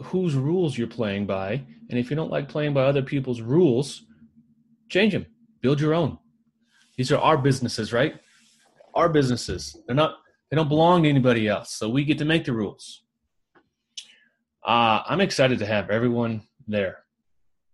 [0.04, 4.06] whose rules you're playing by, and if you don't like playing by other people's rules,
[4.88, 5.26] change them.
[5.60, 6.18] Build your own.
[6.96, 8.14] These are our businesses, right?
[8.94, 9.76] Our businesses.
[9.86, 10.20] They're not.
[10.48, 11.72] They don't belong to anybody else.
[11.72, 13.02] So we get to make the rules.
[14.66, 17.04] Uh, I'm excited to have everyone there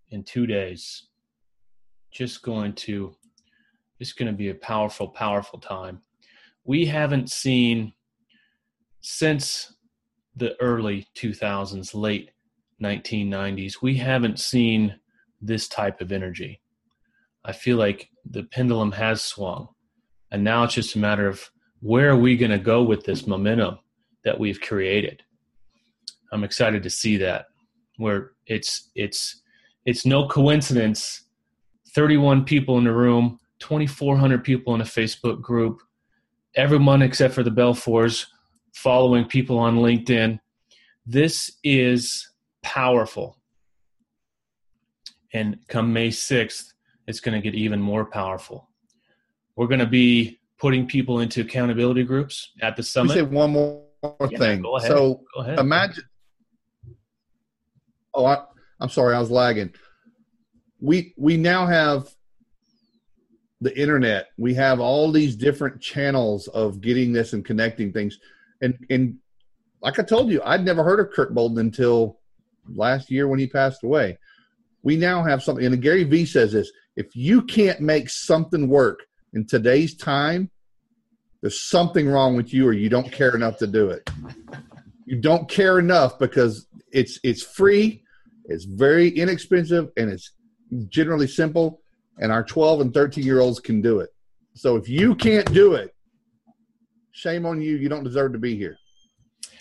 [0.09, 1.05] in two days.
[2.11, 3.15] Just going to,
[4.01, 6.01] just going to be a powerful, powerful time.
[6.67, 7.93] We haven't seen
[9.01, 9.73] since
[10.35, 12.33] the early 2000s, late
[12.83, 14.99] 1990s, we haven't seen
[15.41, 16.61] this type of energy.
[17.45, 19.69] I feel like the pendulum has swung,
[20.33, 21.49] and now it's just a matter of
[21.81, 23.79] where are we going to go with this momentum
[24.25, 25.23] that we've created.
[26.33, 27.47] I'm excited to see that.
[27.99, 29.41] Where it's it's
[29.87, 31.23] it's no coincidence.
[31.95, 35.81] 31 people in the room, 2,400 people in a Facebook group,
[36.57, 38.27] everyone except for the Belfours
[38.75, 40.41] following people on LinkedIn.
[41.05, 42.29] This is
[42.63, 43.39] powerful.
[45.33, 46.73] And come May 6th,
[47.07, 48.69] it's going to get even more powerful.
[49.55, 53.13] We're going to be putting people into accountability groups at the summit.
[53.15, 53.85] say one more
[54.31, 54.63] Yeah, thing.
[54.63, 54.91] go ahead.
[54.91, 55.59] So Go ahead.
[55.59, 56.05] imagine.
[58.15, 58.45] Oh, I,
[58.81, 59.75] I'm sorry, I was lagging.
[60.81, 62.09] We we now have
[63.61, 64.29] the internet.
[64.37, 68.19] We have all these different channels of getting this and connecting things.
[68.61, 69.19] And and
[69.81, 72.19] like I told you, I'd never heard of Kurt Bolden until
[72.69, 74.19] last year when he passed away.
[74.83, 79.01] We now have something, and Gary Vee says this: if you can't make something work
[79.33, 80.51] in today's time,
[81.41, 84.09] there's something wrong with you, or you don't care enough to do it.
[85.05, 88.03] You don't care enough because it's it's free,
[88.47, 90.33] it's very inexpensive, and it's
[90.89, 91.81] generally simple.
[92.19, 94.11] And our 12 and 13 year olds can do it.
[94.55, 95.95] So if you can't do it,
[97.13, 97.77] shame on you.
[97.77, 98.77] You don't deserve to be here.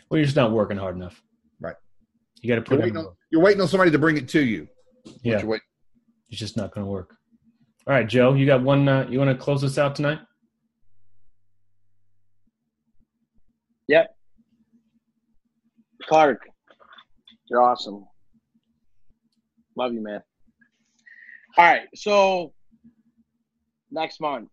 [0.10, 1.22] well, you're just not working hard enough.
[1.60, 1.76] Right.
[2.42, 4.42] You got to You're put waiting, on, you're waiting on somebody to bring it to
[4.42, 4.68] you.
[5.22, 5.60] Yeah, You're
[6.30, 7.16] it's just not going to work.
[7.88, 8.88] All right, Joe, you got one.
[8.88, 10.20] Uh, you want to close us out tonight?
[13.88, 14.16] Yep.
[16.08, 16.40] Clark,
[17.50, 18.06] you're awesome.
[19.76, 20.22] Love you, man.
[21.58, 22.54] All right, so
[23.90, 24.50] next month,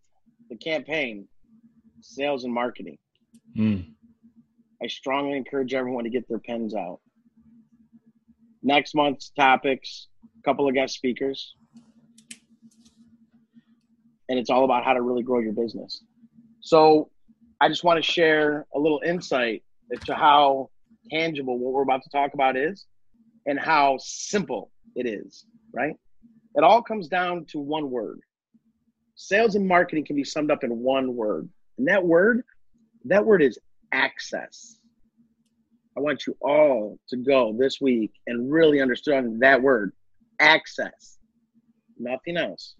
[0.48, 1.26] the campaign,
[2.00, 2.96] sales and marketing.
[3.58, 3.92] Mm.
[4.80, 7.00] I strongly encourage everyone to get their pens out.
[8.62, 10.06] Next month's topics,
[10.38, 11.56] a couple of guest speakers,
[14.28, 16.04] and it's all about how to really grow your business.
[16.60, 17.10] So,
[17.60, 20.70] I just want to share a little insight as to how
[21.10, 22.86] tangible what we're about to talk about is
[23.46, 25.96] and how simple it is, right?
[26.54, 28.20] It all comes down to one word.
[29.14, 31.48] Sales and marketing can be summed up in one word.
[31.78, 32.42] And that word,
[33.04, 33.58] that word is
[33.92, 34.76] access.
[35.96, 39.92] I want you all to go this week and really understand that word,
[40.40, 41.18] access.
[41.98, 42.74] Nothing else.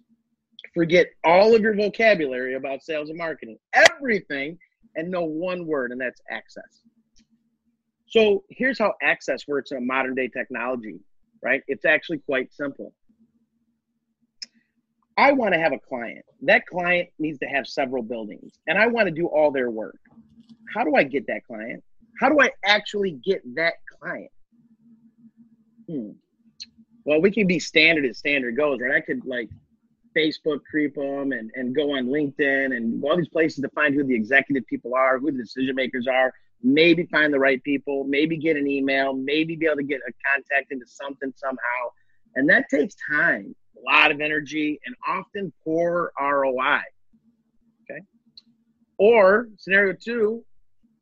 [0.73, 4.57] Forget all of your vocabulary about sales and marketing, everything,
[4.95, 6.81] and know one word, and that's access.
[8.07, 10.99] So here's how access works in a modern day technology,
[11.43, 11.61] right?
[11.67, 12.93] It's actually quite simple.
[15.17, 16.25] I want to have a client.
[16.41, 19.99] That client needs to have several buildings, and I want to do all their work.
[20.73, 21.83] How do I get that client?
[22.19, 24.31] How do I actually get that client?
[25.87, 26.11] Hmm.
[27.05, 28.95] Well, we can be standard as standard goes, right?
[28.95, 29.49] I could like
[30.15, 34.03] Facebook creep them and, and go on LinkedIn and all these places to find who
[34.03, 38.37] the executive people are, who the decision makers are, maybe find the right people, maybe
[38.37, 41.89] get an email, maybe be able to get a contact into something somehow.
[42.35, 43.53] And that takes time,
[43.83, 46.81] lot of energy, and often poor ROI.
[47.83, 48.01] Okay.
[48.97, 50.43] Or scenario two,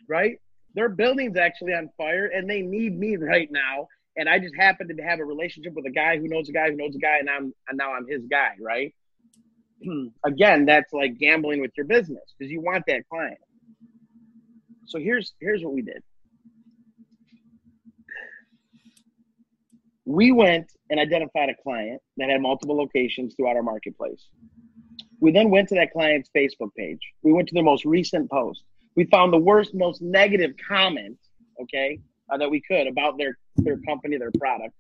[0.08, 0.38] right?
[0.74, 3.88] Their building's actually on fire and they need me right now.
[4.18, 6.70] And I just happen to have a relationship with a guy who knows a guy
[6.70, 8.94] who knows a guy, and I'm and now I'm his guy, right?
[10.26, 13.40] Again, that's like gambling with your business because you want that client.
[14.86, 16.04] So here's here's what we did.
[20.06, 24.28] We went and identified a client that had multiple locations throughout our marketplace.
[25.20, 27.00] We then went to that client's Facebook page.
[27.22, 28.64] We went to their most recent post.
[28.96, 31.18] We found the worst, most negative comment,
[31.62, 32.00] okay,
[32.32, 34.74] uh, that we could about their their company, their product,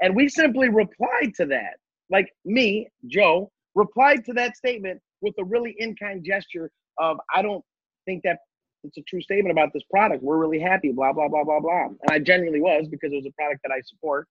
[0.00, 1.76] and we simply replied to that.
[2.10, 7.42] Like me, Joe, replied to that statement with a really in kind gesture of, "I
[7.42, 7.64] don't
[8.04, 8.40] think that
[8.82, 10.22] it's a true statement about this product.
[10.22, 13.26] We're really happy, blah blah blah blah blah." And I genuinely was because it was
[13.26, 14.26] a product that I support.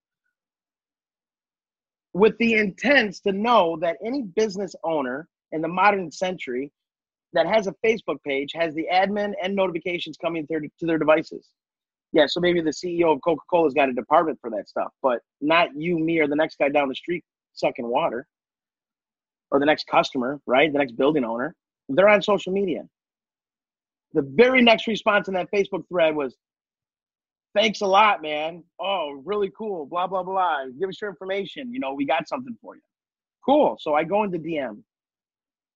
[2.13, 6.71] With the intent to know that any business owner in the modern century
[7.33, 10.99] that has a Facebook page has the admin and notifications coming to their, to their
[10.99, 11.49] devices.
[12.11, 15.19] Yeah, so maybe the CEO of Coca Cola's got a department for that stuff, but
[15.41, 18.27] not you, me, or the next guy down the street sucking water,
[19.49, 20.71] or the next customer, right?
[20.71, 21.55] The next building owner.
[21.89, 22.83] They're on social media.
[24.13, 26.35] The very next response in that Facebook thread was,
[27.55, 28.63] Thanks a lot, man.
[28.79, 29.85] Oh, really cool.
[29.85, 30.65] Blah, blah, blah.
[30.79, 31.71] Give us your information.
[31.71, 32.81] You know, we got something for you.
[33.45, 33.77] Cool.
[33.79, 34.81] So I go into DM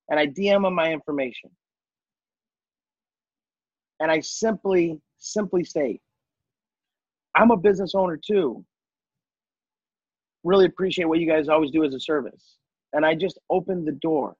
[0.09, 1.51] and I DM them my information.
[3.99, 6.01] And I simply, simply state,
[7.35, 8.65] I'm a business owner too.
[10.43, 12.57] Really appreciate what you guys always do as a service.
[12.93, 14.35] And I just opened the door.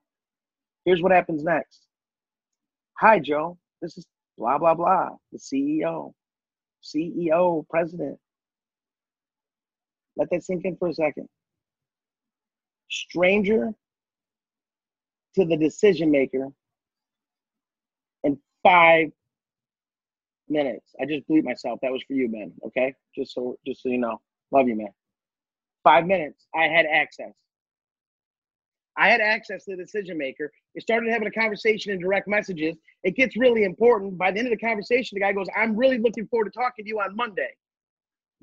[0.85, 1.81] Here's what happens next.
[2.99, 3.57] Hi, Joe.
[3.81, 4.05] This is
[4.37, 6.13] blah, blah, blah, the CEO,
[6.95, 8.17] CEO, president.
[10.17, 11.27] Let that sink in for a second.
[12.89, 13.71] Stranger
[15.35, 16.47] to the decision maker
[18.23, 19.09] in five
[20.49, 20.95] minutes.
[21.01, 21.79] I just bleeped myself.
[21.81, 22.53] That was for you, man.
[22.65, 24.19] Okay, just so just so you know,
[24.51, 24.89] love you, man.
[25.83, 26.47] Five minutes.
[26.55, 27.33] I had access.
[28.97, 32.77] I had access to the decision maker It started having a conversation in direct messages.
[33.03, 34.15] It gets really important.
[34.15, 36.85] By the end of the conversation, the guy goes, I'm really looking forward to talking
[36.85, 37.49] to you on Monday.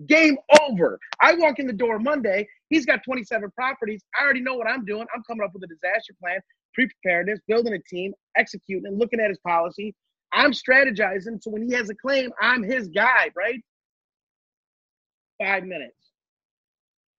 [0.09, 0.99] Game over.
[1.23, 2.49] I walk in the door Monday.
[2.71, 4.03] He's got 27 properties.
[4.19, 5.07] I already know what I'm doing.
[5.15, 6.41] I'm coming up with a disaster plan,
[6.75, 9.95] pre preparedness, building a team, executing, and looking at his policy.
[10.33, 11.41] I'm strategizing.
[11.41, 13.61] So when he has a claim, I'm his guy, right?
[15.41, 15.95] Five minutes.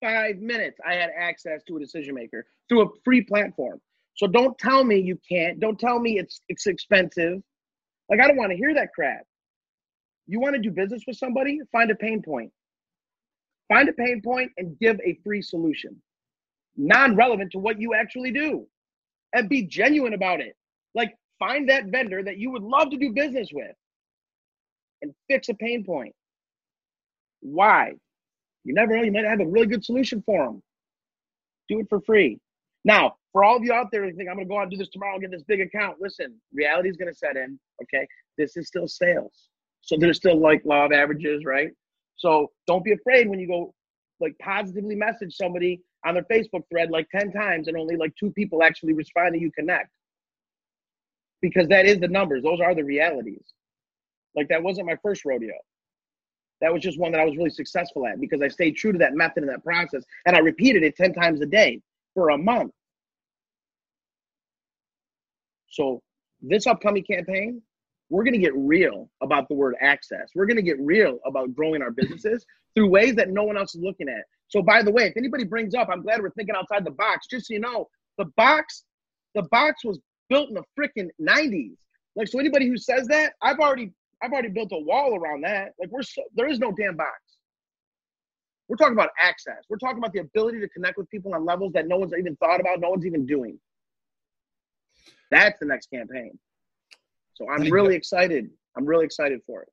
[0.03, 0.77] Five minutes.
[0.85, 3.79] I had access to a decision maker through a free platform.
[4.15, 5.59] So don't tell me you can't.
[5.59, 7.41] Don't tell me it's it's expensive.
[8.09, 9.23] Like I don't want to hear that crap.
[10.27, 11.59] You want to do business with somebody?
[11.71, 12.51] Find a pain point.
[13.67, 16.01] Find a pain point and give a free solution,
[16.77, 18.67] non relevant to what you actually do,
[19.33, 20.55] and be genuine about it.
[20.93, 23.75] Like, find that vendor that you would love to do business with
[25.01, 26.13] and fix a pain point.
[27.41, 27.93] Why?
[28.63, 29.03] You never know.
[29.03, 30.63] You might have a really good solution for them.
[31.69, 32.39] Do it for free.
[32.83, 34.71] Now, for all of you out there who think I'm going to go out and
[34.71, 37.59] do this tomorrow and get this big account, listen, reality is going to set in.
[37.83, 38.07] Okay.
[38.37, 39.49] This is still sales.
[39.81, 41.67] So there's still like law of averages, right?
[42.15, 43.73] So don't be afraid when you go
[44.21, 48.31] like positively message somebody on their Facebook thread like 10 times and only like two
[48.31, 49.89] people actually respond to you connect.
[51.41, 52.41] Because that is the numbers.
[52.41, 53.43] Those are the realities.
[54.33, 55.55] Like that wasn't my first rodeo.
[56.61, 58.99] That was just one that I was really successful at because I stayed true to
[58.99, 60.05] that method and that process.
[60.25, 61.81] And I repeated it 10 times a day
[62.13, 62.71] for a month.
[65.75, 66.01] So
[66.41, 67.61] this upcoming campaign,
[68.09, 70.29] we're going to get real about the word access.
[70.33, 72.45] We're going to get real about growing our businesses
[72.75, 74.23] through ways that no one else is looking at.
[74.47, 77.27] So, by the way, if anybody brings up, I'm glad we're thinking outside the box.
[77.27, 78.83] Just so you know, the box,
[79.33, 79.99] the box was
[80.29, 81.75] built in the freaking 90s.
[82.15, 83.91] Like, so anybody who says that, I've already,
[84.23, 85.73] I've already built a wall around that.
[85.79, 87.19] Like, we're so, there is no damn box.
[88.67, 89.63] We're talking about access.
[89.67, 92.35] We're talking about the ability to connect with people on levels that no one's even
[92.37, 93.59] thought about, no one's even doing.
[95.35, 96.37] That's the next campaign.
[97.33, 97.97] So I'm Hey, really Joe.
[97.97, 98.49] excited.
[98.77, 99.69] I'm really excited for it.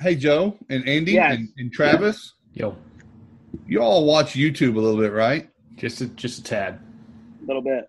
[0.00, 1.36] Hey, Joe and Andy Yes.
[1.38, 2.76] and, and Travis, Yo,
[3.66, 5.48] you all watch YouTube a little bit, right?
[5.76, 6.78] just a, just a tad.
[7.42, 7.88] A little bit.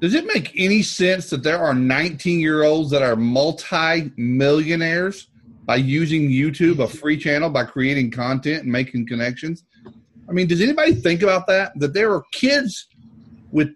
[0.00, 5.28] Does it make any sense that there are 19 year olds that are multi millionaires
[5.66, 9.64] by using YouTube, a free channel, by creating content and making connections?
[10.28, 11.72] I mean, does anybody think about that?
[11.78, 12.88] That there are kids
[13.52, 13.68] with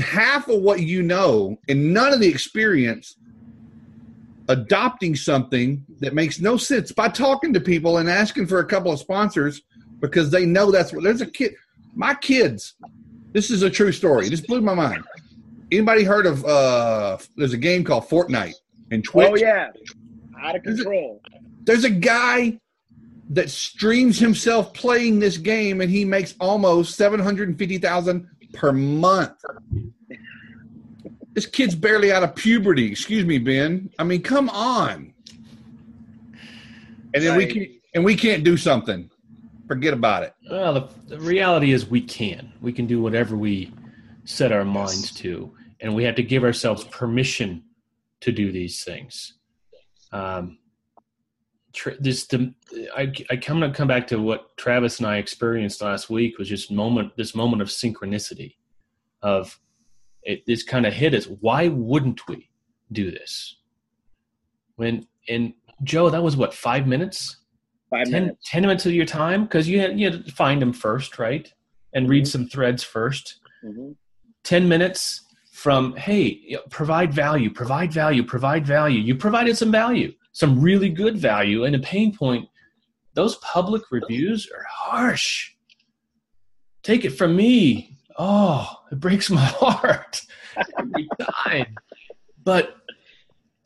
[0.00, 3.16] half of what you know and none of the experience
[4.48, 8.90] adopting something that makes no sense by talking to people and asking for a couple
[8.90, 9.62] of sponsors
[10.00, 11.54] because they know that's what there's a kid.
[11.94, 12.74] My kids,
[13.32, 14.28] this is a true story.
[14.28, 15.04] This blew my mind.
[15.70, 18.54] Anybody heard of uh there's a game called Fortnite
[18.90, 19.28] and Twitch?
[19.30, 19.68] Oh yeah.
[20.42, 21.20] Out of Is it- control.
[21.64, 22.58] There's a guy
[23.28, 29.44] that streams himself playing this game and he makes almost 750,000 per month.
[31.32, 32.90] This kid's barely out of puberty.
[32.90, 33.90] Excuse me, Ben.
[33.98, 35.14] I mean, come on.
[37.14, 39.10] And then we can and we can't do something.
[39.66, 40.34] Forget about it.
[40.50, 42.52] Well, the, the reality is we can.
[42.60, 43.72] We can do whatever we
[44.24, 47.64] set our minds to, and we have to give ourselves permission
[48.20, 49.34] to do these things.
[50.12, 50.58] Um,
[52.00, 52.54] this the
[52.96, 56.48] I I come to come back to what Travis and I experienced last week was
[56.48, 58.56] just moment this moment of synchronicity,
[59.22, 59.58] of
[60.22, 60.42] it.
[60.46, 61.26] This kind of hit us.
[61.26, 62.48] Why wouldn't we
[62.92, 63.56] do this?
[64.76, 65.54] When and
[65.84, 67.36] Joe, that was what five minutes.
[67.90, 68.48] Five 10, minutes.
[68.48, 71.52] 10 minutes of your time because you had, you had to find them first right
[71.92, 73.96] and read some threads first Mhm.
[74.44, 80.60] 10 minutes from hey provide value provide value provide value you provided some value some
[80.60, 82.48] really good value and a pain point
[83.14, 85.50] those public reviews are harsh.
[86.82, 87.98] Take it from me.
[88.18, 90.20] Oh it breaks my heart.
[90.78, 91.08] Every
[91.44, 91.74] time.
[92.42, 92.76] But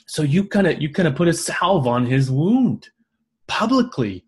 [0.07, 2.89] so you kind of you kind of put a salve on his wound
[3.47, 4.25] publicly.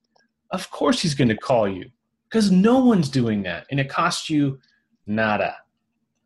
[0.50, 1.90] Of course he's going to call you
[2.28, 4.58] because no one's doing that and it costs you
[5.06, 5.56] nada.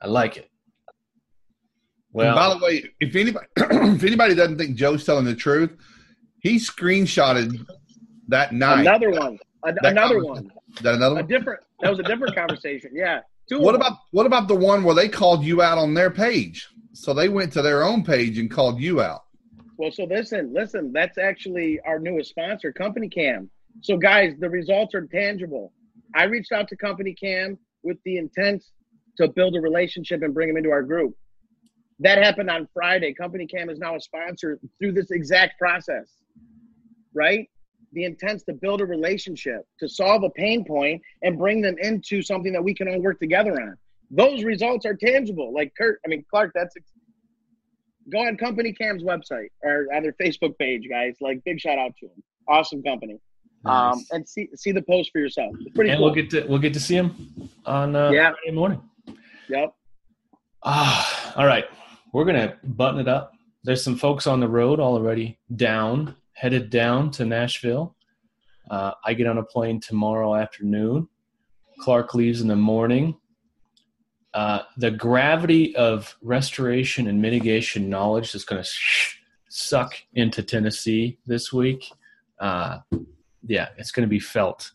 [0.02, 0.50] I like it.
[2.12, 5.70] Well, well by the way, if anybody if anybody doesn't think Joe's telling the truth,
[6.40, 7.66] he screenshotted
[8.28, 8.80] that night.
[8.80, 9.38] Another one.
[9.64, 10.50] A- another one.
[10.82, 11.60] That another A different.
[11.80, 12.90] That was a different conversation.
[12.94, 13.20] Yeah.
[13.48, 13.80] Two What them.
[13.82, 16.68] about what about the one where they called you out on their page?
[16.92, 19.22] So they went to their own page and called you out.
[19.76, 20.92] Well, so listen, listen.
[20.92, 23.48] That's actually our newest sponsor, CompanyCam.
[23.80, 25.72] So, guys, the results are tangible.
[26.14, 28.62] I reached out to CompanyCam with the intent
[29.16, 31.14] to build a relationship and bring them into our group.
[32.00, 33.14] That happened on Friday.
[33.18, 36.10] CompanyCam is now a sponsor through this exact process,
[37.14, 37.48] right?
[37.92, 42.22] The intent's to build a relationship, to solve a pain point, and bring them into
[42.22, 43.76] something that we can all work together on.
[44.10, 45.52] Those results are tangible.
[45.52, 46.74] Like Kurt, I mean Clark, that's
[48.12, 51.16] go on CompanyCam's website or on their Facebook page, guys.
[51.20, 52.22] Like big shout out to them.
[52.48, 53.18] Awesome company.
[53.64, 55.54] Um, and see see the post for yourself.
[55.60, 56.06] It's pretty and cool.
[56.06, 58.30] we'll get to we'll get to see him on uh, Yeah.
[58.32, 58.80] Friday morning.
[59.48, 59.74] yep.
[60.62, 61.64] Ah, all right.
[62.12, 63.32] We're gonna button it up.
[63.64, 67.94] There's some folks on the road already down, headed down to Nashville.
[68.70, 71.06] Uh, I get on a plane tomorrow afternoon.
[71.80, 73.18] Clark leaves in the morning.
[74.32, 78.68] Uh, the gravity of restoration and mitigation knowledge is going to
[79.50, 81.92] suck into Tennessee this week.
[82.38, 82.78] Uh,
[83.46, 84.70] yeah, it's going to be felt,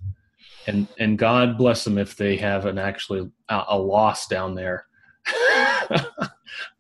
[0.68, 4.86] and and God bless them if they have an actually a, a loss down there.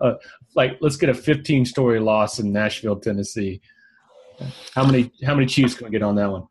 [0.01, 0.13] uh,
[0.55, 3.61] like let's get a 15 story loss in Nashville, Tennessee.
[4.73, 6.47] How many how many Chiefs can we get on that one?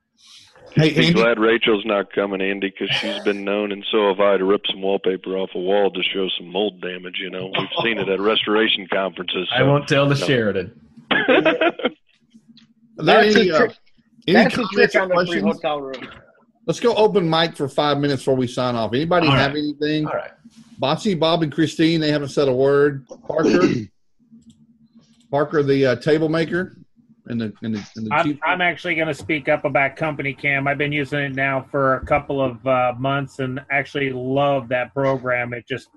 [0.75, 4.19] Hey, Be Andy, glad Rachel's not coming, Andy, because she's been known, and so have
[4.19, 7.15] I, to rip some wallpaper off a wall to show some mold damage.
[7.21, 9.49] You know, we've seen it at restoration conferences.
[9.55, 10.27] I won't tell the No.
[10.27, 10.81] Sheridan.
[11.29, 11.73] there
[12.97, 13.77] That's any, a uh, trick-
[14.27, 15.45] any That's the comments trick on the free questions?
[15.63, 16.09] hotel room.
[16.67, 18.93] Let's go open mic for five minutes before we sign off.
[18.95, 19.59] Anybody All have right.
[19.59, 20.07] anything?
[20.07, 20.31] All right.
[20.79, 23.07] Bossy, Bob, and Christine, they haven't said a word.
[23.29, 23.61] Parker,
[25.31, 26.79] Parker, the uh, table maker,
[27.27, 28.39] and the and the, and the I'm.
[28.43, 30.69] I'm actually going to speak up about CompanyCam.
[30.69, 34.93] I've been using it now for a couple of uh, months and actually love that
[34.93, 35.53] program.
[35.55, 35.89] It just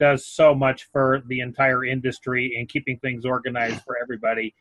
[0.00, 4.54] does so much for the entire industry and keeping things organized for everybody.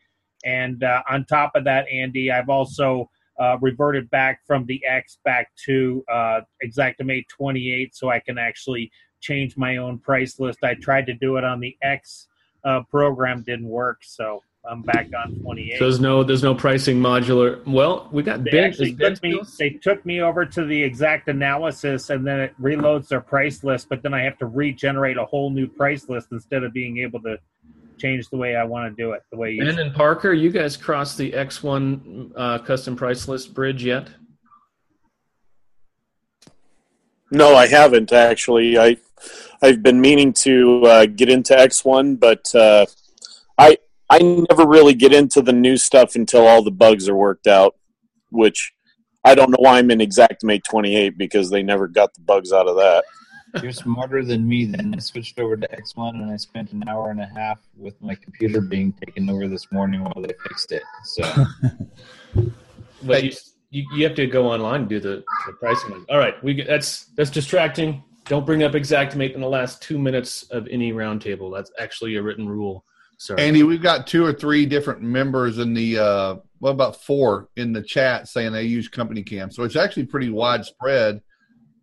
[0.45, 3.09] And uh, on top of that, Andy, I've also
[3.39, 8.91] uh, reverted back from the X back to uh, Xactimate 28 so I can actually
[9.19, 10.59] change my own price list.
[10.63, 12.27] I tried to do it on the X
[12.63, 14.01] uh, program, didn't work.
[14.03, 15.79] So I'm back on 28.
[15.79, 17.65] So there's no there's no pricing modular.
[17.65, 18.63] Well, we got They Ben.
[18.65, 19.41] actually is Ben took me.
[19.57, 23.89] They took me over to the XactAnalysis, and then it reloads their price list.
[23.89, 27.21] But then I have to regenerate a whole new price list instead of being able
[27.21, 27.39] to
[27.97, 29.23] change the way I want to do it.
[29.31, 29.63] The way you.
[29.65, 34.09] Ben and Parker, you guys crossed the X1 uh, custom price list bridge yet?
[37.31, 38.77] No, I haven't actually.
[38.77, 38.97] I
[39.63, 42.85] I've been meaning to uh, get into X1, but uh,
[43.57, 43.77] I
[44.11, 47.75] I never really get into the new stuff until all the bugs are worked out.
[48.29, 48.73] Which
[49.23, 52.67] I don't know why I'm in Xactimate 28 because they never got the bugs out
[52.67, 53.05] of that.
[53.61, 54.93] You're smarter than me then.
[54.95, 58.15] I switched over to X1 and I spent an hour and a half with my
[58.15, 60.83] computer being taken over this morning while they fixed it.
[61.03, 61.45] So
[63.03, 63.31] But you,
[63.69, 66.05] you you have to go online and do the, the pricing.
[66.09, 68.03] All right, we get, that's that's distracting.
[68.25, 71.53] Don't bring up Xactimate in the last two minutes of any roundtable.
[71.53, 72.85] That's actually a written rule.
[73.21, 73.39] Sorry.
[73.39, 77.71] Andy, we've got two or three different members in the uh what about four in
[77.71, 79.53] the chat saying they use CompanyCam.
[79.53, 81.21] So it's actually pretty widespread.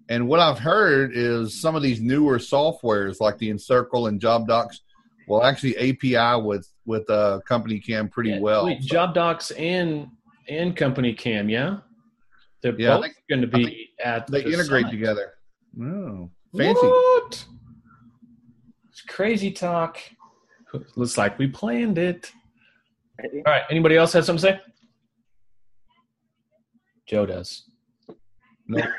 [0.08, 4.80] And what I've heard is some of these newer softwares like the Encircle and Job-Dox
[5.28, 8.64] will actually API with with uh CompanyCam pretty Yeah, well.
[8.66, 10.08] Wait, Job-Dox and
[10.48, 11.76] and CompanyCam, yeah.
[12.62, 14.90] They're Yeah, both think- going to be at they the integrate summit.
[14.98, 15.34] together.
[15.80, 16.80] Oh, fancy.
[16.84, 17.44] What?
[18.90, 19.98] It's crazy talk.
[20.96, 22.30] Looks like we planned it.
[23.22, 23.62] All right.
[23.70, 24.60] Anybody else have something to say?
[27.06, 27.64] Joe does.
[28.66, 28.82] No.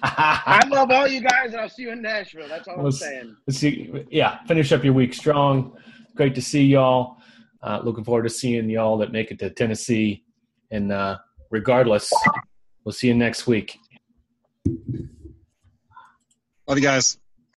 [0.02, 2.48] I love all you guys, and I'll see you in Nashville.
[2.48, 3.36] That's all I'm saying.
[3.46, 3.92] Let's see.
[4.10, 5.76] Yeah, finish up your week strong.
[6.14, 7.18] Great to see y'all.
[7.62, 10.24] Uh, looking forward to seeing y'all that make it to Tennessee.
[10.70, 11.18] And uh,
[11.50, 12.10] regardless,
[12.84, 13.78] we'll see you next week.
[16.66, 17.19] Love you guys.